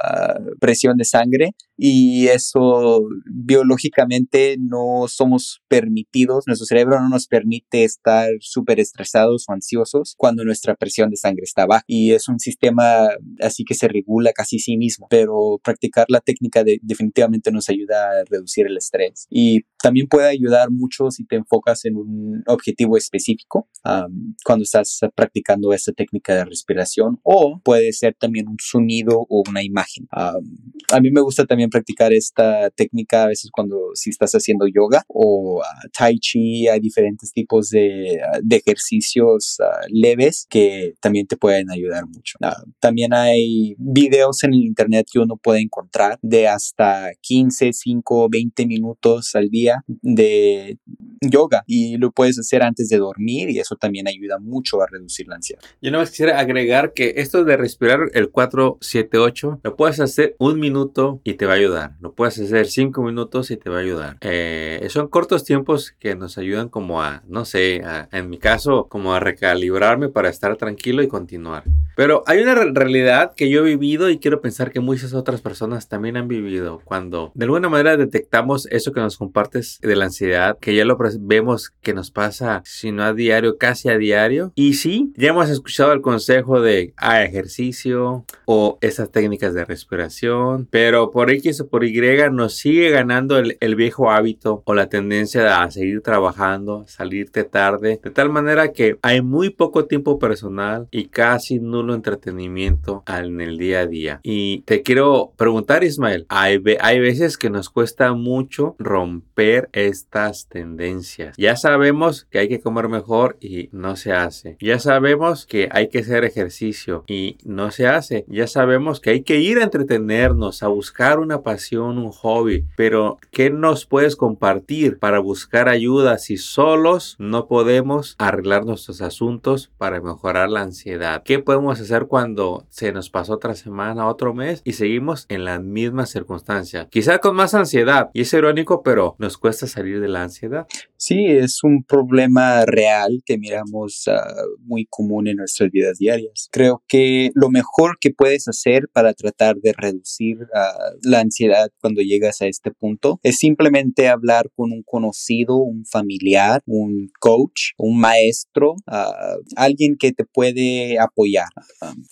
presión 0.62 0.96
de 0.96 1.03
sangre 1.03 1.53
y 1.82 2.27
eso 2.27 3.08
biológicamente 3.25 4.58
no 4.60 5.06
somos 5.08 5.62
permitidos, 5.70 6.44
nuestro 6.46 6.65
cerebro 6.65 7.00
no 7.01 7.08
nos 7.08 7.27
permite 7.27 7.86
estar 7.86 8.29
súper 8.41 8.82
estresados 8.82 9.46
o 9.48 9.53
ansiosos 9.53 10.13
cuando 10.18 10.44
nuestra 10.44 10.75
presión 10.75 11.10
de 11.10 11.15
sangre 11.15 11.44
está 11.44 11.65
baja 11.65 11.86
y 11.88 12.12
es 12.12 12.27
un 12.27 12.39
sistema 12.39 13.10
así 13.39 13.63
que 13.63 13.75
se 13.75 13.88
regula 13.88 14.34
casi 14.34 14.60
sí 14.60 14.75
mismo, 14.77 15.08
pero 15.10 15.60
practicar 15.63 16.06
la 16.10 16.20
técnica 16.20 16.65
de, 16.65 16.79
definitivamente 16.84 17.51
nos 17.51 17.70
ayuda 17.70 18.10
a 18.10 18.24
reducir 18.29 18.68
el 18.68 18.75
estrés 18.75 19.25
y 19.29 19.62
también 19.82 20.08
puede 20.08 20.27
ayudar 20.27 20.72
mucho 20.72 21.12
si 21.12 21.25
te 21.25 21.38
enfocas 21.38 21.86
en 21.86 21.96
un 21.96 22.44
objetivo 22.48 22.98
específico 22.98 23.70
um, 23.89 24.36
cuando 24.43 24.63
estás 24.63 25.00
practicando 25.15 25.74
esta 25.74 25.91
técnica 25.91 26.36
de 26.36 26.46
respiración 26.46 27.19
o 27.24 27.60
puede 27.63 27.91
ser 27.93 28.15
también 28.15 28.48
un 28.48 28.58
sonido 28.60 29.25
o 29.29 29.43
una 29.50 29.63
imagen. 29.63 30.08
Um, 30.15 30.58
a 30.91 31.00
mí 31.00 31.12
me 31.12 31.22
gusta 31.22 31.46
también 31.46 31.69
practicar 31.69 32.13
esta 32.13 32.69
técnica 32.72 33.24
a 33.24 33.27
veces 33.27 33.51
cuando 33.51 33.91
si 33.93 34.10
estás 34.10 34.31
haciendo 34.34 34.65
yoga 34.67 35.03
o 35.08 35.60
uh, 35.60 35.89
tai 35.98 36.17
chi, 36.19 36.67
hay 36.67 36.79
diferentes 36.79 37.31
tipos 37.31 37.69
de, 37.69 38.19
uh, 38.22 38.39
de 38.41 38.55
ejercicios 38.58 39.58
uh, 39.60 39.86
leves 39.89 40.46
que 40.50 40.93
también 41.01 41.27
te 41.27 41.38
pueden 41.38 41.69
ayudar 41.69 42.05
mucho. 42.08 42.38
también 42.79 43.13
hay 43.13 43.75
videos 43.77 44.43
en 44.43 44.53
el 44.53 44.62
internet 44.62 45.08
que 45.12 45.19
uno 45.19 45.38
puede 45.38 45.62
encontrar 45.62 46.17
de 46.22 46.48
hasta 46.48 47.12
15, 47.22 47.74
5, 47.74 48.27
20 48.29 48.65
minutos 48.65 49.36
al 49.36 49.50
día 49.50 49.84
de 49.88 50.77
yoga 51.21 51.63
y 51.67 51.97
lo 51.97 52.11
puedes 52.11 52.39
hacer 52.39 52.63
antes 52.63 52.89
de 52.89 52.97
dormir 52.97 53.49
y 53.49 53.59
eso 53.59 53.75
también 53.75 54.07
ayuda 54.07 54.39
mucho 54.39 54.81
a 54.81 54.88
reducir 54.88 55.27
la 55.27 55.35
ansiedad. 55.35 55.61
Yo 55.81 55.91
nada 55.91 56.03
más 56.03 56.11
quisiera 56.11 56.39
agregar 56.39 56.93
que 56.93 57.13
esto 57.17 57.43
de 57.43 57.57
respirar 57.57 58.09
el 58.13 58.29
478 58.29 59.61
lo 59.63 59.75
puedes 59.75 59.99
hacer 59.99 60.35
un 60.39 60.59
minuto 60.59 61.21
y 61.23 61.33
te 61.33 61.45
va 61.45 61.53
a 61.53 61.57
ayudar. 61.57 61.95
Lo 61.99 62.13
puedes 62.13 62.39
hacer 62.39 62.67
cinco 62.67 63.03
minutos 63.03 63.51
y 63.51 63.57
te 63.57 63.69
va 63.69 63.77
a 63.77 63.81
ayudar. 63.81 64.17
Eh, 64.21 64.85
son 64.89 65.07
cortos 65.07 65.43
tiempos 65.43 65.95
que 65.99 66.15
nos 66.15 66.38
ayudan 66.38 66.69
como 66.69 67.01
a, 67.01 67.23
no 67.27 67.45
sé, 67.45 67.81
en 68.11 68.29
mi 68.29 68.38
caso, 68.38 68.88
como 68.89 69.13
a 69.13 69.19
recalibrarme 69.19 70.09
para 70.09 70.29
estar 70.29 70.55
tranquilo 70.57 71.03
y 71.03 71.07
continuar. 71.07 71.63
Pero 71.95 72.23
hay 72.27 72.39
una 72.39 72.55
realidad 72.55 73.33
que 73.35 73.49
yo 73.49 73.61
he 73.61 73.63
vivido 73.63 74.09
y 74.09 74.19
quiero 74.19 74.41
pensar 74.41 74.71
que 74.71 74.79
muchas 74.79 75.13
otras 75.13 75.41
personas 75.41 75.89
también 75.89 76.17
han 76.17 76.27
vivido 76.27 76.81
cuando 76.85 77.31
de 77.35 77.45
alguna 77.45 77.69
manera 77.69 77.97
detectamos 77.97 78.67
eso 78.67 78.91
que 78.91 79.01
nos 79.01 79.17
compartes 79.17 79.79
de 79.81 79.95
la 79.95 80.05
ansiedad, 80.05 80.57
que 80.59 80.75
ya 80.75 80.85
lo 80.85 80.97
vemos 81.21 81.73
que 81.81 81.93
nos 81.93 82.11
pasa, 82.11 82.61
si 82.65 82.91
no 82.91 83.03
a 83.03 83.13
diario, 83.13 83.57
casi 83.57 83.89
a 83.89 83.97
diario. 83.97 84.51
Y 84.55 84.75
sí, 84.75 85.11
ya 85.15 85.29
hemos 85.29 85.49
escuchado 85.49 85.93
el 85.93 86.01
consejo 86.01 86.61
de 86.61 86.93
ejercicio 86.99 88.25
o 88.45 88.77
esas 88.81 89.11
técnicas 89.11 89.53
de 89.53 89.65
respiración, 89.65 90.67
pero 90.69 91.11
por 91.11 91.31
X 91.31 91.61
o 91.61 91.67
por 91.67 91.83
Y 91.83 91.99
nos 92.31 92.55
sigue 92.55 92.89
ganando 92.89 93.37
el, 93.37 93.57
el 93.59 93.75
viejo 93.75 94.11
hábito 94.11 94.63
o 94.65 94.73
la 94.73 94.89
tendencia 94.89 95.61
a 95.61 95.71
seguir 95.71 96.01
trabajando, 96.01 96.85
salirte 96.87 97.43
tarde, 97.43 97.99
de 98.03 98.11
tal 98.11 98.29
manera 98.29 98.71
que 98.71 98.97
hay 99.01 99.21
muy 99.21 99.49
poco 99.49 99.85
tiempo 99.85 100.19
personal 100.19 100.87
y 100.91 101.05
casi 101.05 101.59
nulo 101.59 101.93
entretenimiento 101.93 103.03
en 103.07 103.41
el 103.41 103.57
día 103.57 103.81
a 103.81 103.87
día. 103.87 104.19
Y 104.23 104.61
te 104.61 104.81
quiero 104.81 105.33
preguntar, 105.37 105.83
Ismael, 105.83 106.25
hay, 106.29 106.61
hay 106.79 106.99
veces 106.99 107.37
que 107.37 107.49
nos 107.49 107.69
cuesta 107.69 108.13
mucho 108.13 108.75
romper 108.79 109.69
estas 109.73 110.47
tendencias. 110.47 110.99
Ya 111.38 111.56
sabemos 111.56 112.27
que 112.29 112.39
hay 112.39 112.50
que 112.50 112.60
comer 112.60 112.89
mejor 112.89 113.38
y 113.39 113.70
no 113.72 113.96
se 113.96 114.13
hace. 114.13 114.58
Ya 114.60 114.79
sabemos 114.79 115.46
que 115.46 115.70
hay 115.72 115.89
que 115.89 116.00
hacer 116.00 116.24
ejercicio 116.24 117.03
y 117.08 117.38
no 117.44 117.72
se 117.72 117.88
hace. 117.88 118.25
Ya 118.27 118.48
sabemos 118.48 119.00
que 119.00 119.12
hay 119.12 119.22
que 119.22 119.38
ir 119.38 119.60
a 119.60 119.63
entretenernos, 119.63 120.63
a 120.63 120.68
buscar 120.68 121.20
una 121.20 121.41
pasión, 121.41 121.98
un 121.98 122.12
hobby. 122.12 122.65
Pero, 122.75 123.18
¿qué 123.32 123.50
nos 123.50 123.86
puedes 123.86 124.15
compartir 124.15 125.00
para 125.00 125.20
buscar 125.20 125.70
ayuda 125.70 126.18
si 126.18 126.38
solos 126.38 127.15
no 127.20 127.48
podemos 127.48 128.15
arreglar 128.18 128.65
nuestros 128.65 129.01
asuntos 129.01 129.72
para 129.77 130.01
mejorar 130.01 130.50
la 130.50 130.62
ansiedad? 130.62 131.24
¿Qué 131.24 131.39
podemos 131.39 131.79
hacer 131.79 132.08
cuando 132.08 132.65
se 132.70 132.91
nos 132.91 133.10
pasó 133.10 133.34
otra 133.34 133.56
semana, 133.56 134.08
otro 134.08 134.34
mes 134.34 134.62
y 134.63 134.74
seguimos 134.74 135.25
en 135.29 135.46
la 135.46 135.60
misma 135.60 136.06
circunstancia? 136.06 136.88
Quizá 136.89 137.20
con 137.20 137.36
más 137.36 137.53
ansiedad. 137.53 138.10
Y 138.13 138.22
es 138.22 138.34
irónico, 138.34 138.84
pero 138.84 139.15
nos 139.18 139.38
cuesta 139.38 139.68
salir 139.68 140.00
de 140.00 140.08
la 140.08 140.24
ansiedad. 140.24 140.68
Sí, 141.01 141.27
es 141.27 141.63
un 141.63 141.86
problema 141.86 142.65
real 142.65 143.22
que 143.25 143.38
miramos 143.38 144.05
uh, 144.08 144.60
muy 144.65 144.86
común 144.89 145.29
en 145.29 145.38
nuestras 145.38 145.72
vidas 145.72 145.98
diarias. 145.98 146.50
Creo 146.51 146.84
que 146.89 147.31
lo 147.36 147.50
mejor 147.50 147.98
que 148.01 148.12
puedes 148.12 148.50
hacer 148.50 148.89
para 148.91 149.13
tratar 149.13 149.55
de 149.62 149.72
reducir 149.72 150.39
uh, 150.41 150.98
la 151.03 151.22
ansiedad 151.22 151.72
cuando 151.79 152.01
llegas 152.01 152.41
a 152.41 152.48
este 152.48 152.72
punto 152.72 153.22
es 153.24 153.38
simplemente 153.38 154.10
hablar 154.10 154.50
con 154.53 154.74
un 154.74 154.84
conocido, 154.84 155.55
un 155.55 155.86
familiar, 155.86 156.62
un 156.65 157.10
coach, 157.22 157.72
un 157.77 157.98
maestro, 157.98 158.74
uh, 158.88 159.41
alguien 159.55 159.96
que 159.98 160.12
te 160.12 160.25
puede 160.25 161.00
apoyar. 161.00 161.48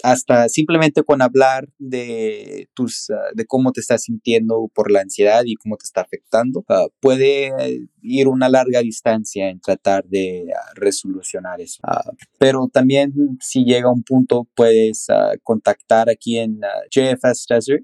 hasta 0.01 0.47
simplemente 0.47 1.03
con 1.03 1.21
hablar 1.21 1.67
de 1.77 2.69
tus, 2.73 3.07
de 3.35 3.45
cómo 3.45 3.73
te 3.73 3.81
estás 3.81 4.03
sintiendo 4.03 4.69
por 4.73 4.91
la 4.91 5.01
ansiedad 5.01 5.43
y 5.45 5.55
cómo 5.55 5.75
te 5.75 5.83
está 5.83 6.01
afectando, 6.01 6.63
puede 7.01 7.51
ir 8.01 8.27
una 8.27 8.47
larga 8.47 8.66
distancia 8.81 9.49
en 9.49 9.59
tratar 9.59 10.05
de 10.05 10.45
uh, 10.47 10.75
resolucionar 10.75 11.61
eso. 11.61 11.79
Uh, 11.83 12.15
pero 12.37 12.69
también 12.71 13.13
si 13.41 13.63
llega 13.63 13.91
un 13.91 14.03
punto 14.03 14.47
puedes 14.55 15.07
uh, 15.09 15.37
contactar 15.43 16.09
aquí 16.09 16.37
en 16.37 16.59
JFS 16.91 17.45
Desert. 17.49 17.83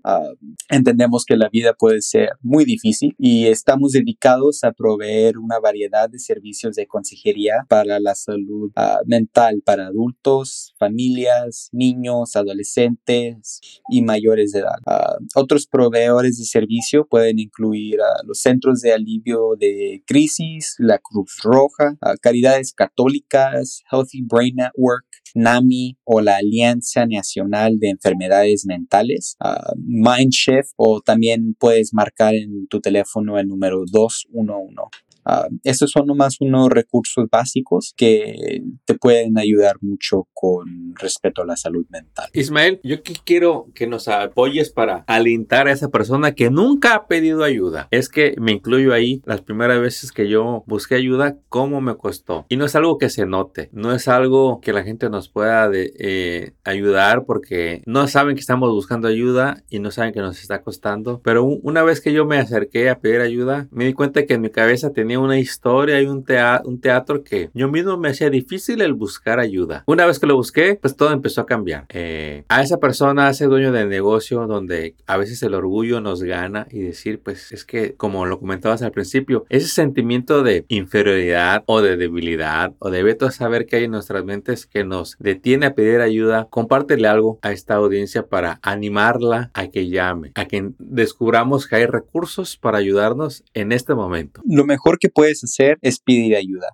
entendemos 0.70 1.26
que 1.26 1.38
la 1.38 1.50
vida 1.50 1.74
puede 1.74 2.02
ser 2.02 2.30
muy 2.42 2.66
difícil 2.66 3.16
y 3.18 3.48
estamos 3.48 3.92
dedicados 3.92 4.64
a 4.64 4.72
proveer 4.72 5.38
una 5.38 5.60
variedad 5.60 6.10
de 6.10 6.20
servicios 6.20 6.76
de 6.76 6.88
consejería 6.88 7.66
para 7.68 8.00
la 8.00 8.16
salud 8.16 8.72
mental 9.06 9.62
para 9.66 9.88
adultos, 9.88 10.74
familias, 10.78 11.70
niños, 11.72 12.36
adolescentes 12.36 13.60
y 13.90 14.02
mayores 14.02 14.52
de 14.52 14.60
edad. 14.60 15.18
otros 15.36 15.68
proveedores 15.68 16.38
de 16.38 16.46
servicio 16.46 17.06
pueden 17.06 17.40
incluir 17.40 18.00
los 18.26 18.40
centros 18.40 18.82
de 18.82 18.94
alivio 18.94 19.56
de 19.60 20.04
crisis, 20.06 20.63
la 20.80 21.00
Cruz 21.00 21.40
Roja, 21.44 21.98
Caridades 22.22 22.74
Católicas, 22.74 23.84
Healthy 23.92 24.24
Brain 24.24 24.56
Network, 24.56 25.06
NAMI 25.36 25.98
o 26.04 26.22
la 26.22 26.38
Alianza 26.38 27.06
Nacional 27.06 27.80
de 27.80 27.90
Enfermedades 27.90 28.66
Mentales, 28.66 29.38
Mindshift 29.78 30.72
o 30.76 31.02
también 31.02 31.56
puedes 31.60 31.94
marcar 31.94 32.36
en 32.36 32.68
tu 32.68 32.82
teléfono 32.82 33.40
el 33.40 33.48
número 33.48 33.84
211. 33.92 35.04
Uh, 35.26 35.56
estos 35.64 35.92
son 35.92 36.08
nomás 36.08 36.38
unos 36.42 36.70
recursos 36.70 37.26
básicos 37.30 37.94
que 37.96 38.62
te 38.86 38.96
pueden 38.96 39.38
ayudar 39.38 39.78
mucho 39.82 40.28
con 40.34 40.94
respecto 40.96 41.42
a 41.42 41.46
la 41.46 41.56
salud 41.56 41.86
mental. 41.90 42.30
Ismael, 42.34 42.80
yo 42.84 42.98
quiero 43.26 43.68
que 43.74 43.88
nos 43.88 44.08
apoyes 44.08 44.70
para 44.70 45.04
alentar 45.08 45.68
a 45.68 45.72
esa 45.72 45.90
persona 45.90 46.34
que 46.34 46.50
nunca 46.50 46.96
ha 46.96 47.08
pedido 47.08 47.44
ayuda. 47.44 47.88
Es 47.92 48.10
que 48.10 48.36
me 48.40 48.52
incluyo 48.52 48.94
ahí 48.94 49.22
las 49.26 49.42
primeras 49.42 49.80
veces 49.80 50.12
que 50.12 50.28
yo 50.28 50.64
busqué 50.68 50.96
ayuda, 50.96 51.38
cómo 51.50 51.82
me 51.82 51.96
costó. 51.96 52.46
Y 52.50 52.58
no 52.58 52.66
es 52.66 52.76
algo 52.76 52.98
que 52.98 53.10
se 53.10 53.26
note, 53.26 53.70
no 53.72 53.94
es 53.94 54.08
algo 54.08 54.60
que 54.62 54.74
la 54.74 54.84
gente 54.84 55.10
nos 55.10 55.30
pueda 55.30 55.70
de, 55.70 55.94
eh, 56.00 56.54
ayudar 56.64 57.26
porque 57.26 57.82
no 57.86 58.08
saben 58.08 58.36
que 58.36 58.42
estamos 58.42 58.70
buscando 58.72 59.08
ayuda 59.08 59.64
y 59.70 59.80
no 59.80 59.92
saben 59.92 60.14
que 60.14 60.20
nos 60.20 60.42
está 60.42 60.62
costando. 60.62 61.22
Pero 61.24 61.44
una 61.44 61.84
vez 61.84 62.02
que 62.02 62.14
yo 62.14 62.26
me 62.26 62.38
acerqué 62.38 62.90
a 62.90 63.00
pedir 63.00 63.22
ayuda, 63.22 63.68
me 63.72 63.86
di 63.86 63.94
cuenta 63.94 64.26
que 64.26 64.36
en 64.36 64.42
mi 64.42 64.50
cabeza 64.50 64.92
tenía 64.92 65.13
tenía 65.14 65.20
una 65.20 65.38
historia 65.38 66.02
y 66.02 66.08
un, 66.08 66.26
un 66.66 66.82
teatro 66.82 67.24
que 67.24 67.52
yo 67.54 67.70
mismo 67.70 67.98
me 67.98 68.10
hacía 68.10 68.32
difícil 68.32 68.82
el 68.82 68.94
buscar 68.94 69.40
ayuda. 69.40 69.84
Una 69.86 70.08
vez 70.08 70.18
que 70.18 70.26
lo 70.26 70.36
busqué, 70.36 70.76
pues 70.82 70.96
todo 70.96 71.12
empezó 71.12 71.42
a 71.42 71.46
cambiar. 71.46 71.86
Eh, 71.90 72.46
a 72.50 72.64
esa 72.64 72.78
persona, 72.78 73.28
a 73.28 73.30
ese 73.30 73.46
dueño 73.46 73.72
del 73.72 73.90
negocio, 73.90 74.48
donde 74.48 74.96
a 75.06 75.18
veces 75.18 75.44
el 75.44 75.54
orgullo 75.54 76.02
nos 76.02 76.24
gana 76.24 76.68
y 76.72 76.80
decir, 76.80 77.22
pues 77.24 77.52
es 77.52 77.64
que, 77.64 77.94
como 77.94 78.26
lo 78.26 78.40
comentabas 78.40 78.82
al 78.82 78.92
principio, 78.92 79.46
ese 79.50 79.68
sentimiento 79.68 80.42
de 80.42 80.66
inferioridad 80.68 81.64
o 81.68 81.82
de 81.82 81.96
debilidad 81.96 82.74
o 82.80 82.90
de 82.90 83.04
veto 83.04 83.28
a 83.28 83.32
saber 83.32 83.68
que 83.68 83.76
hay 83.76 83.84
en 83.84 83.92
nuestras 83.92 84.26
mentes 84.26 84.66
que 84.66 84.84
nos 84.84 85.16
detiene 85.20 85.68
a 85.68 85.76
pedir 85.76 86.02
ayuda, 86.02 86.48
compártele 86.50 87.08
algo 87.08 87.38
a 87.44 87.52
esta 87.52 87.76
audiencia 87.76 88.26
para 88.26 88.60
animarla 88.64 89.52
a 89.54 89.68
que 89.68 89.90
llame, 89.90 90.32
a 90.34 90.46
que 90.46 90.72
descubramos 90.80 91.68
que 91.68 91.76
hay 91.76 91.86
recursos 91.86 92.58
para 92.58 92.80
ayudarnos 92.80 93.44
en 93.54 93.72
este 93.72 93.94
momento. 93.94 94.42
Lo 94.46 94.66
mejor 94.66 94.98
que 95.04 95.10
puedes 95.10 95.44
hacer 95.44 95.78
es 95.82 96.00
pedir 96.00 96.34
ayuda. 96.38 96.68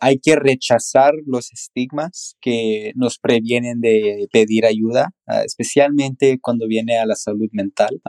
hay 0.00 0.18
que 0.18 0.36
rechazar 0.36 1.12
los 1.26 1.52
estigmas 1.52 2.36
que 2.40 2.92
nos 2.94 3.18
previenen 3.18 3.80
de 3.82 4.26
pedir 4.32 4.64
ayuda, 4.64 5.10
ah, 5.26 5.42
especialmente 5.44 6.38
cuando 6.40 6.66
viene 6.66 6.96
a 6.98 7.04
la 7.04 7.14
salud 7.14 7.48
mental 7.52 8.00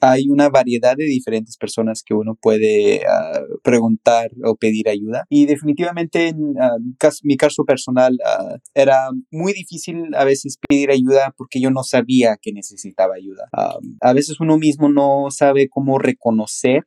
hay 0.00 0.28
una 0.28 0.48
variedad 0.48 0.96
de 0.96 1.04
diferentes 1.04 1.56
personas 1.56 2.02
que 2.04 2.14
uno 2.14 2.34
puede 2.40 3.02
ah, 3.06 3.40
preguntar 3.62 4.30
o 4.44 4.56
pedir 4.56 4.88
ayuda. 4.88 5.24
Y 5.28 5.46
definitivamente 5.46 6.28
en 6.28 6.54
ah, 6.60 6.76
mi 7.22 7.36
caso 7.36 7.64
personal 7.64 8.18
ah, 8.24 8.56
era 8.74 9.08
muy 9.30 9.52
difícil 9.52 10.14
a 10.14 10.24
veces 10.24 10.58
pedir 10.68 10.90
ayuda 10.90 11.34
porque 11.36 11.60
yo 11.60 11.70
no 11.70 11.82
sabía 11.82 12.36
que 12.40 12.52
necesitaba 12.52 13.14
ayuda. 13.14 13.48
a 14.00 14.12
veces 14.12 14.40
uno 14.40 14.58
mismo 14.58 14.88
no 14.88 15.30
sabe 15.30 15.68
cómo 15.68 15.98
reconocer 15.98 16.84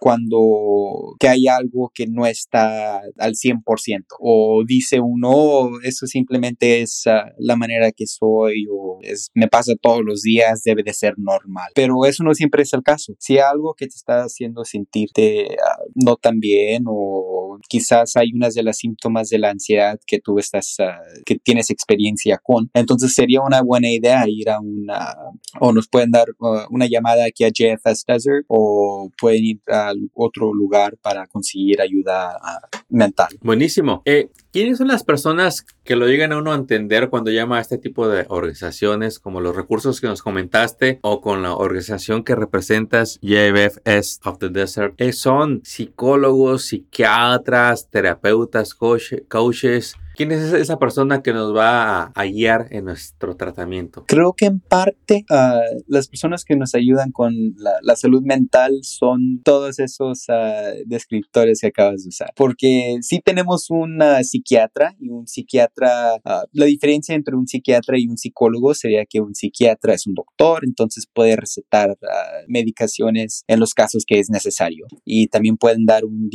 cuando 0.00 1.16
que 1.18 1.28
hay 1.28 1.46
algo 1.46 1.90
que 1.94 2.06
no 2.06 2.26
está 2.26 3.00
al 3.18 3.34
100% 3.34 4.04
o 4.20 4.62
dice 4.66 5.00
uno, 5.00 5.30
oh, 5.30 5.80
eso 5.82 6.06
simplemente 6.06 6.82
es 6.82 7.04
la 7.38 7.56
manera 7.56 7.92
que 7.92 8.06
soy 8.06 8.66
o 8.70 8.98
es, 9.02 9.30
me 9.34 9.48
pasa 9.48 9.74
todos 9.80 10.02
los 10.04 10.22
días, 10.22 10.62
debe 10.64 10.82
de 10.82 10.92
ser 10.92 11.14
normal. 11.18 11.70
Pero 11.74 12.04
eso 12.04 12.24
no 12.26 12.34
siempre 12.34 12.62
es 12.62 12.72
el 12.74 12.82
caso. 12.82 13.14
Si 13.18 13.38
algo 13.38 13.74
que 13.74 13.86
te 13.86 13.94
está 13.94 14.24
haciendo 14.24 14.64
sentirte 14.64 15.56
ah, 15.64 15.82
no 15.94 16.16
tan 16.16 16.40
bien 16.40 16.84
o 16.86 17.58
quizás 17.68 18.16
hay 18.16 18.32
unas 18.34 18.54
de 18.54 18.62
las 18.62 18.78
síntomas 18.78 19.28
de 19.30 19.38
la 19.38 19.50
ansiedad 19.50 19.98
que 20.06 20.18
tú 20.18 20.38
estás, 20.38 20.76
ah, 20.80 21.00
que 21.24 21.36
tienes 21.38 21.70
experiencia 21.70 22.38
con, 22.42 22.70
entonces 22.74 23.14
sería 23.14 23.40
una 23.40 23.62
buena 23.62 23.90
idea 23.90 24.24
ir 24.26 24.50
a 24.50 24.60
una, 24.60 25.16
o 25.60 25.72
nos 25.72 25.88
pueden 25.88 26.10
dar 26.10 26.26
ah, 26.42 26.66
una 26.70 26.86
llamada 26.86 27.24
aquí 27.24 27.44
a 27.44 27.48
JFS 27.48 28.04
Desert 28.06 28.44
o 28.48 29.10
pueden 29.18 29.44
ir 29.44 29.60
a 29.68 29.92
otro 30.14 30.52
lugar 30.52 30.96
para 31.02 31.26
conseguir 31.26 31.80
ayuda 31.80 32.36
mental. 32.88 33.28
Buenísimo. 33.40 34.02
Eh, 34.04 34.30
¿Quiénes 34.52 34.78
son 34.78 34.88
las 34.88 35.04
personas 35.04 35.66
que 35.84 35.96
lo 35.96 36.06
llegan 36.06 36.32
a 36.32 36.38
uno 36.38 36.52
a 36.52 36.56
entender 36.56 37.10
cuando 37.10 37.30
llama 37.30 37.58
a 37.58 37.60
este 37.60 37.78
tipo 37.78 38.08
de 38.08 38.24
organizaciones, 38.28 39.18
como 39.18 39.40
los 39.40 39.54
recursos 39.54 40.00
que 40.00 40.06
nos 40.06 40.22
comentaste 40.22 40.98
o 41.02 41.20
con 41.20 41.42
la 41.42 41.54
organización 41.54 42.24
que 42.24 42.34
representas, 42.34 43.18
JFS 43.20 44.20
of 44.24 44.38
the 44.38 44.48
Desert? 44.48 44.94
Eh, 44.98 45.12
¿Son 45.12 45.60
psicólogos, 45.64 46.66
psiquiatras, 46.66 47.90
terapeutas, 47.90 48.74
coaches? 48.74 49.96
¿Quién 50.16 50.32
es 50.32 50.54
esa 50.54 50.78
persona 50.78 51.22
que 51.22 51.34
nos 51.34 51.54
va 51.54 52.04
a, 52.04 52.24
guiar 52.24 52.68
en 52.70 52.86
nuestro 52.86 53.36
tratamiento? 53.36 54.04
Creo 54.08 54.32
que 54.32 54.46
en 54.46 54.60
parte 54.60 55.26
ah, 55.28 55.60
las 55.86 56.08
personas 56.08 56.44
que 56.44 56.56
nos 56.56 56.74
ayudan 56.74 57.12
con 57.12 57.34
la, 57.58 57.96
salud 57.96 58.22
mental 58.22 58.78
son 58.82 59.42
todos 59.44 59.78
esos 59.78 60.24
uh, 60.28 60.82
descriptores 60.86 61.60
que 61.60 61.66
acabas 61.66 62.02
de 62.02 62.08
usar. 62.08 62.32
Porque 62.34 62.96
si 63.02 63.20
tenemos 63.20 63.70
un 63.70 64.00
psiquiatra 64.22 64.96
y 64.98 65.10
un 65.10 65.26
psiquiatra, 65.26 66.14
ah, 66.24 66.44
la 66.52 66.64
diferencia 66.64 67.14
entre 67.14 67.36
un 67.36 67.46
psiquiatra 67.46 67.98
y 67.98 68.08
un 68.08 68.16
psicólogo 68.16 68.72
sería 68.72 69.04
que 69.04 69.20
un 69.20 69.34
psiquiatra 69.34 69.92
es 69.92 70.06
un 70.06 70.14
doctor, 70.14 70.64
entonces 70.64 71.06
puede 71.12 71.36
recetar 71.36 71.96
medicaciones 72.48 73.44
en 73.48 73.60
los 73.60 73.74
casos 73.74 74.04
que 74.06 74.18
es 74.18 74.30
necesario. 74.30 74.86
Y 75.04 75.28
también 75.28 75.58
pueden 75.58 75.84
dar 75.84 76.06
un, 76.06 76.30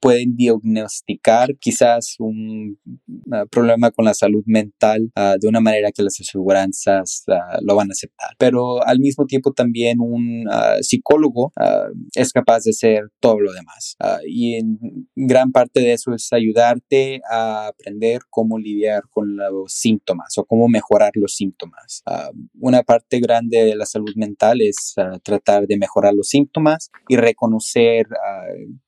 pueden 0.00 0.36
diagnosticar 0.36 1.54
quizás 1.58 2.16
un 2.18 2.77
problema 3.50 3.90
con 3.90 4.04
la 4.04 4.14
salud 4.14 4.42
mental 4.46 5.10
ah, 5.14 5.36
de 5.38 5.48
una 5.48 5.60
manera 5.60 5.90
que 5.92 6.02
las 6.02 6.20
aseguranzas 6.20 7.24
ah, 7.28 7.58
lo 7.62 7.76
van 7.76 7.90
a 7.90 7.92
aceptar. 7.92 8.30
Pero 8.38 8.84
al 8.86 9.00
mismo 9.00 9.26
tiempo 9.26 9.52
también 9.52 10.00
un 10.00 10.46
psicólogo 10.80 11.52
es 12.14 12.32
capaz 12.32 12.64
de 12.64 12.70
hacer 12.70 13.10
todo 13.20 13.40
lo 13.40 13.52
demás. 13.52 13.96
y 14.26 14.54
en 14.54 14.78
gran 15.14 15.52
parte 15.52 15.80
de 15.80 15.92
eso 15.92 16.14
es 16.14 16.32
ayudarte 16.32 17.20
a 17.30 17.68
aprender 17.68 18.22
cómo 18.30 18.58
lidiar 18.58 19.02
con 19.10 19.36
los 19.36 19.72
síntomas 19.72 20.36
o 20.38 20.44
cómo 20.44 20.68
mejorar 20.68 21.12
los 21.14 21.34
síntomas. 21.34 22.02
una 22.60 22.82
parte 22.82 23.20
grande 23.20 23.64
de 23.64 23.76
la 23.76 23.86
salud 23.86 24.12
mental 24.16 24.60
es 24.60 24.94
tratar 25.22 25.66
de 25.66 25.76
mejorar 25.76 26.14
los 26.14 26.28
síntomas 26.28 26.90
y 27.08 27.16
reconocer 27.16 28.06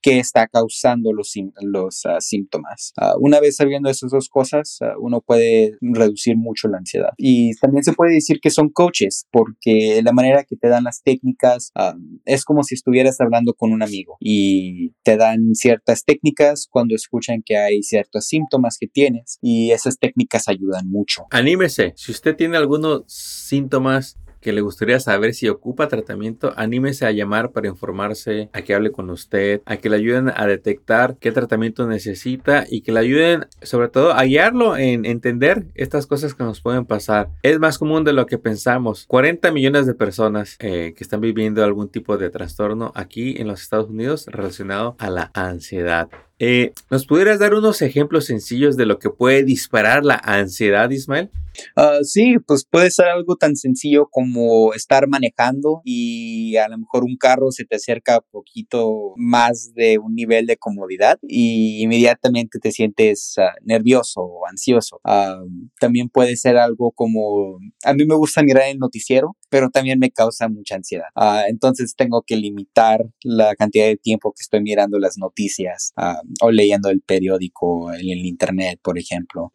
qué 0.00 0.18
está 0.18 0.46
causando 0.46 1.12
los, 1.12 1.32
los 1.62 2.02
síntomas. 2.20 2.92
una 3.18 3.40
vez 3.40 3.56
sabiendo 3.56 3.79
esas 3.88 4.10
dos 4.10 4.28
cosas, 4.28 4.78
uno 4.98 5.20
puede 5.20 5.76
reducir 5.80 6.36
mucho 6.36 6.68
la 6.68 6.78
ansiedad. 6.78 7.10
Y 7.16 7.54
también 7.56 7.84
se 7.84 7.92
puede 7.92 8.14
decir 8.14 8.40
que 8.40 8.50
son 8.50 8.68
coaches, 8.68 9.26
porque 9.30 10.00
la 10.02 10.12
manera 10.12 10.44
que 10.44 10.56
te 10.56 10.68
dan 10.68 10.84
las 10.84 11.02
técnicas 11.02 11.70
ah, 11.74 11.94
es 12.24 12.44
como 12.44 12.62
si 12.62 12.74
estuvieras 12.74 13.20
hablando 13.20 13.54
con 13.54 13.72
un 13.72 13.82
amigo 13.82 14.16
y 14.20 14.92
te 15.02 15.16
dan 15.16 15.54
ciertas 15.54 16.04
técnicas 16.04 16.66
cuando 16.70 16.94
escuchan 16.94 17.42
que 17.44 17.56
hay 17.56 17.82
ciertos 17.82 18.26
síntomas 18.26 18.76
que 18.78 18.86
tienes 18.86 19.38
y 19.40 19.70
esas 19.70 19.98
técnicas 19.98 20.48
ayudan 20.48 20.90
mucho. 20.90 21.24
Anímese, 21.30 21.92
si 21.96 22.12
usted 22.12 22.36
tiene 22.36 22.56
algunos 22.56 23.04
síntomas 23.06 24.18
que 24.40 24.52
le 24.52 24.60
gustaría 24.60 25.00
saber 25.00 25.34
si 25.34 25.48
ocupa 25.48 25.88
tratamiento, 25.88 26.52
anímese 26.56 27.06
a 27.06 27.12
llamar 27.12 27.50
para 27.50 27.68
informarse, 27.68 28.48
a 28.52 28.62
que 28.62 28.74
hable 28.74 28.92
con 28.92 29.10
usted, 29.10 29.62
a 29.66 29.76
que 29.76 29.90
le 29.90 29.96
ayuden 29.96 30.32
a 30.34 30.46
detectar 30.46 31.16
qué 31.18 31.32
tratamiento 31.32 31.86
necesita 31.86 32.64
y 32.68 32.80
que 32.80 32.92
le 32.92 33.00
ayuden 33.00 33.46
sobre 33.62 33.88
todo 33.88 34.12
a 34.12 34.24
guiarlo 34.24 34.76
en 34.76 35.04
entender 35.04 35.66
estas 35.74 36.06
cosas 36.06 36.34
que 36.34 36.44
nos 36.44 36.60
pueden 36.60 36.86
pasar. 36.86 37.28
Es 37.42 37.58
más 37.58 37.78
común 37.78 38.04
de 38.04 38.12
lo 38.12 38.26
que 38.26 38.38
pensamos. 38.38 39.04
40 39.06 39.50
millones 39.52 39.86
de 39.86 39.94
personas 39.94 40.56
eh, 40.60 40.94
que 40.96 41.04
están 41.04 41.20
viviendo 41.20 41.64
algún 41.64 41.88
tipo 41.88 42.16
de 42.16 42.30
trastorno 42.30 42.92
aquí 42.94 43.36
en 43.38 43.48
los 43.48 43.62
Estados 43.62 43.90
Unidos 43.90 44.26
relacionado 44.26 44.96
a 44.98 45.10
la 45.10 45.30
ansiedad. 45.34 46.08
Eh, 46.42 46.72
¿Nos 46.90 47.04
pudieras 47.04 47.38
dar 47.38 47.52
unos 47.52 47.82
ejemplos 47.82 48.24
sencillos 48.24 48.78
de 48.78 48.86
lo 48.86 48.98
que 48.98 49.10
puede 49.10 49.44
disparar 49.44 50.06
la 50.06 50.14
ansiedad, 50.14 50.88
Ismael? 50.88 51.28
Ah, 51.76 51.98
sí, 52.02 52.36
pues 52.46 52.64
puede 52.64 52.90
ser 52.90 53.06
algo 53.06 53.36
tan 53.36 53.56
sencillo 53.56 54.08
como 54.10 54.72
estar 54.72 55.08
manejando 55.08 55.82
y 55.84 56.56
a 56.56 56.68
lo 56.68 56.78
mejor 56.78 57.04
un 57.04 57.16
carro 57.16 57.50
se 57.50 57.64
te 57.64 57.76
acerca 57.76 58.20
poquito 58.30 59.12
más 59.16 59.72
de 59.74 59.98
un 59.98 60.14
nivel 60.14 60.46
de 60.46 60.56
comodidad 60.56 61.18
y 61.22 61.82
inmediatamente 61.82 62.58
te 62.58 62.72
sientes 62.72 63.34
ah, 63.38 63.52
nervioso 63.62 64.22
o 64.22 64.46
ansioso. 64.46 65.00
Ah, 65.04 65.42
también 65.78 66.08
puede 66.08 66.36
ser 66.36 66.56
algo 66.56 66.92
como, 66.92 67.58
a 67.84 67.92
mí 67.92 68.04
me 68.06 68.14
gusta 68.14 68.42
mirar 68.42 68.68
el 68.68 68.78
noticiero, 68.78 69.36
pero 69.50 69.70
también 69.70 69.98
me 69.98 70.10
causa 70.10 70.48
mucha 70.48 70.76
ansiedad. 70.76 71.08
entonces 71.48 71.94
tengo 71.96 72.22
que 72.22 72.36
limitar 72.36 73.04
la 73.22 73.54
cantidad 73.56 73.86
de 73.86 73.96
tiempo 73.96 74.32
que 74.32 74.42
estoy 74.42 74.62
mirando 74.62 74.98
las 74.98 75.18
noticias 75.18 75.92
o 76.40 76.50
leyendo 76.50 76.90
el 76.90 77.00
periódico 77.00 77.92
en 77.92 78.10
el 78.10 78.26
internet, 78.26 78.80
por 78.82 78.98
ejemplo. 78.98 79.52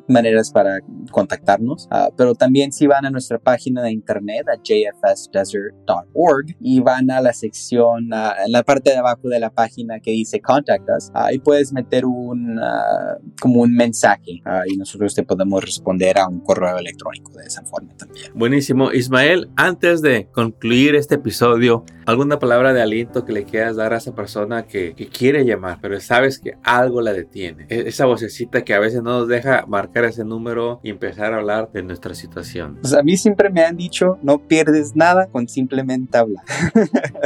maneras 0.07 0.51
para 0.51 0.79
contactarnos, 1.11 1.87
pero 2.17 2.35
también 2.35 2.71
si 2.71 2.87
van 2.87 3.05
a 3.05 3.09
nuestra 3.09 3.39
página 3.39 3.81
de 3.81 3.91
internet 3.91 4.45
a 4.47 4.57
jfsdesert.org, 4.57 6.55
y 6.59 6.79
van 6.79 7.11
a 7.11 7.21
la 7.21 7.33
sección, 7.33 8.09
en 8.45 8.51
la 8.51 8.63
parte 8.63 8.91
de 8.91 8.97
abajo 8.97 9.27
de 9.29 9.39
la 9.39 9.49
página 9.49 9.99
que 9.99 10.11
dice 10.11 10.39
Contact 10.39 10.87
Us. 10.97 11.11
Ahí 11.13 11.39
puedes 11.39 11.73
meter 11.73 12.05
un, 12.05 12.59
como 13.41 13.61
un 13.61 13.73
mensaje 13.73 14.41
y 14.67 14.77
nosotros 14.77 15.15
te 15.15 15.23
podemos 15.23 15.63
responder 15.63 16.17
a 16.17 16.27
un 16.27 16.39
correo 16.41 16.77
electrónico 16.77 17.31
de 17.33 17.45
esa 17.45 17.63
forma 17.63 17.95
también. 17.97 18.31
Buenísimo. 18.35 18.91
Ismael, 18.91 19.49
antes 19.55 20.01
de 20.01 20.27
concluir 20.31 20.95
este 20.95 21.15
episodio, 21.15 21.83
¿alguna 22.09 22.39
palabra 22.39 22.73
de 22.73 22.81
aliento 22.81 23.25
que 23.25 23.33
le 23.33 23.43
quieras 23.43 23.75
dar 23.75 23.93
a 23.93 23.97
esa 23.97 24.13
persona 24.13 24.65
que, 24.65 24.93
que 24.95 25.07
quiere 25.07 25.45
llamar, 25.45 25.79
pero 25.81 25.99
sabes 25.99 26.39
que 26.39 26.57
algo 26.63 27.01
la 27.01 27.13
detiene? 27.13 27.65
E, 27.69 27.87
esa 27.87 28.05
vocecita 28.05 28.63
que 28.63 28.73
a 28.73 28.79
veces 28.79 29.03
no 29.03 29.19
nos 29.19 29.27
deja 29.27 29.65
marcar 29.67 30.05
ese 30.05 30.25
número 30.25 30.79
y 30.83 30.89
empezar 30.89 31.33
a 31.33 31.37
hablar 31.37 31.71
de 31.71 31.83
nuestra 31.83 32.15
situación. 32.15 32.77
Pues 32.81 32.93
a 32.93 33.03
mí 33.03 33.17
siempre 33.17 33.49
me 33.49 33.63
han 33.63 33.77
dicho, 33.77 34.17
no 34.21 34.39
pierdes 34.39 34.95
nada 34.95 35.27
con 35.27 35.47
simplemente 35.47 36.17
hablar. 36.17 36.43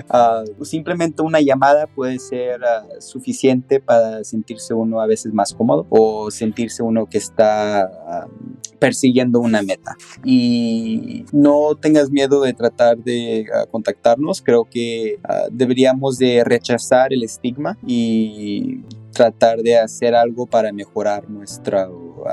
uh, 0.10 0.64
simplemente 0.66 1.22
una 1.22 1.40
llamada 1.42 1.88
puede 1.88 2.20
ser 2.20 2.62
uh, 2.62 3.02
suficiente 3.02 3.80
para 3.80 4.24
sentirse 4.24 4.74
uno 4.74 5.02
a 5.02 5.08
veces 5.08 5.34
más 5.34 5.54
cómodo 5.54 5.88
o 5.90 6.30
sentirse 6.32 6.84
uno 6.84 7.08
que 7.08 7.18
está 7.18 8.28
uh, 8.28 8.78
persiguiendo 8.80 9.40
una 9.40 9.62
meta. 9.62 9.96
Y 10.24 11.26
no 11.32 11.76
tengas 11.80 12.10
miedo 12.10 12.42
de 12.42 12.54
tratar 12.54 12.98
de 12.98 13.46
contactarnos. 13.72 14.42
Creo 14.42 14.66
deberíamos 15.52 16.18
de 16.18 16.44
rechazar 16.44 17.14
el 17.14 17.24
estigma 17.24 17.78
y 17.86 18.82
tratar 19.14 19.60
de 19.60 19.78
hacer 19.78 20.16
algo 20.16 20.46
para 20.46 20.72
mejorar 20.72 21.30
nuestra 21.30 21.88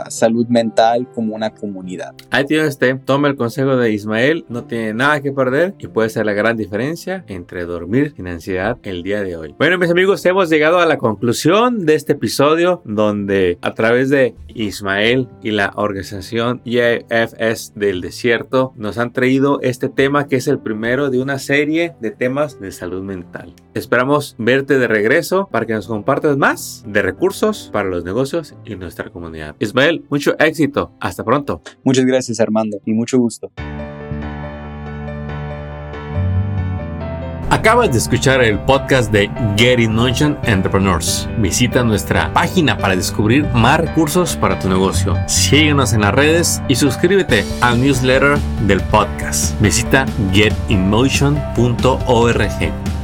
salud 0.08 0.46
mental 0.48 1.08
como 1.14 1.34
una 1.34 1.50
comunidad. 1.50 2.14
Ahí 2.30 2.44
tiene 2.44 2.66
usted, 2.66 2.98
tome 3.04 3.28
el 3.28 3.36
consejo 3.36 3.76
de 3.76 3.92
Ismael, 3.92 4.44
no 4.48 4.64
tiene 4.64 4.94
nada 4.94 5.20
que 5.20 5.32
perder 5.32 5.74
y 5.78 5.86
puede 5.86 6.10
ser 6.10 6.26
la 6.26 6.32
gran 6.32 6.56
diferencia 6.56 7.24
entre 7.28 7.64
dormir 7.64 8.12
sin 8.16 8.26
ansiedad 8.28 8.78
el 8.82 9.02
día 9.02 9.22
de 9.22 9.36
hoy. 9.36 9.54
Bueno, 9.58 9.78
mis 9.78 9.90
amigos, 9.90 10.24
hemos 10.26 10.48
llegado 10.50 10.78
a 10.78 10.86
la 10.86 10.98
conclusión 10.98 11.86
de 11.86 11.94
este 11.94 12.12
episodio 12.12 12.82
donde 12.84 13.58
a 13.62 13.74
través 13.74 14.10
de 14.10 14.34
Ismael 14.48 15.28
y 15.42 15.50
la 15.50 15.72
organización 15.76 16.60
IFS 16.64 17.72
del 17.74 18.00
desierto 18.00 18.72
nos 18.76 18.98
han 18.98 19.12
traído 19.12 19.60
este 19.62 19.88
tema 19.88 20.26
que 20.26 20.36
es 20.36 20.48
el 20.48 20.58
primero 20.58 21.10
de 21.10 21.20
una 21.20 21.38
serie 21.38 21.94
de 22.00 22.10
temas 22.10 22.60
de 22.60 22.72
salud 22.72 23.02
mental. 23.02 23.54
Esperamos 23.74 24.34
verte 24.38 24.78
de 24.78 24.88
regreso 24.88 25.48
para 25.50 25.66
que 25.66 25.74
nos 25.74 25.86
compartas 25.86 26.36
más 26.36 26.84
de 26.86 27.02
recursos 27.02 27.70
para 27.72 27.88
los 27.88 28.04
negocios 28.04 28.54
y 28.64 28.74
nuestra 28.76 29.10
comunidad. 29.10 29.54
Ismael, 29.58 29.79
mucho 30.08 30.38
éxito. 30.38 30.92
Hasta 31.00 31.24
pronto. 31.24 31.62
Muchas 31.84 32.04
gracias 32.04 32.40
Armando 32.40 32.78
y 32.84 32.92
mucho 32.92 33.18
gusto. 33.18 33.50
Acabas 37.50 37.90
de 37.90 37.98
escuchar 37.98 38.44
el 38.44 38.60
podcast 38.60 39.12
de 39.12 39.28
Get 39.56 39.80
in 39.80 39.92
Motion 39.92 40.38
Entrepreneurs. 40.44 41.28
Visita 41.38 41.82
nuestra 41.82 42.32
página 42.32 42.78
para 42.78 42.94
descubrir 42.94 43.44
más 43.48 43.80
recursos 43.80 44.36
para 44.36 44.56
tu 44.60 44.68
negocio. 44.68 45.16
Síguenos 45.26 45.92
en 45.92 46.02
las 46.02 46.14
redes 46.14 46.62
y 46.68 46.76
suscríbete 46.76 47.44
al 47.60 47.80
newsletter 47.80 48.38
del 48.68 48.80
podcast. 48.82 49.60
Visita 49.60 50.06
getinmotion.org. 50.32 52.99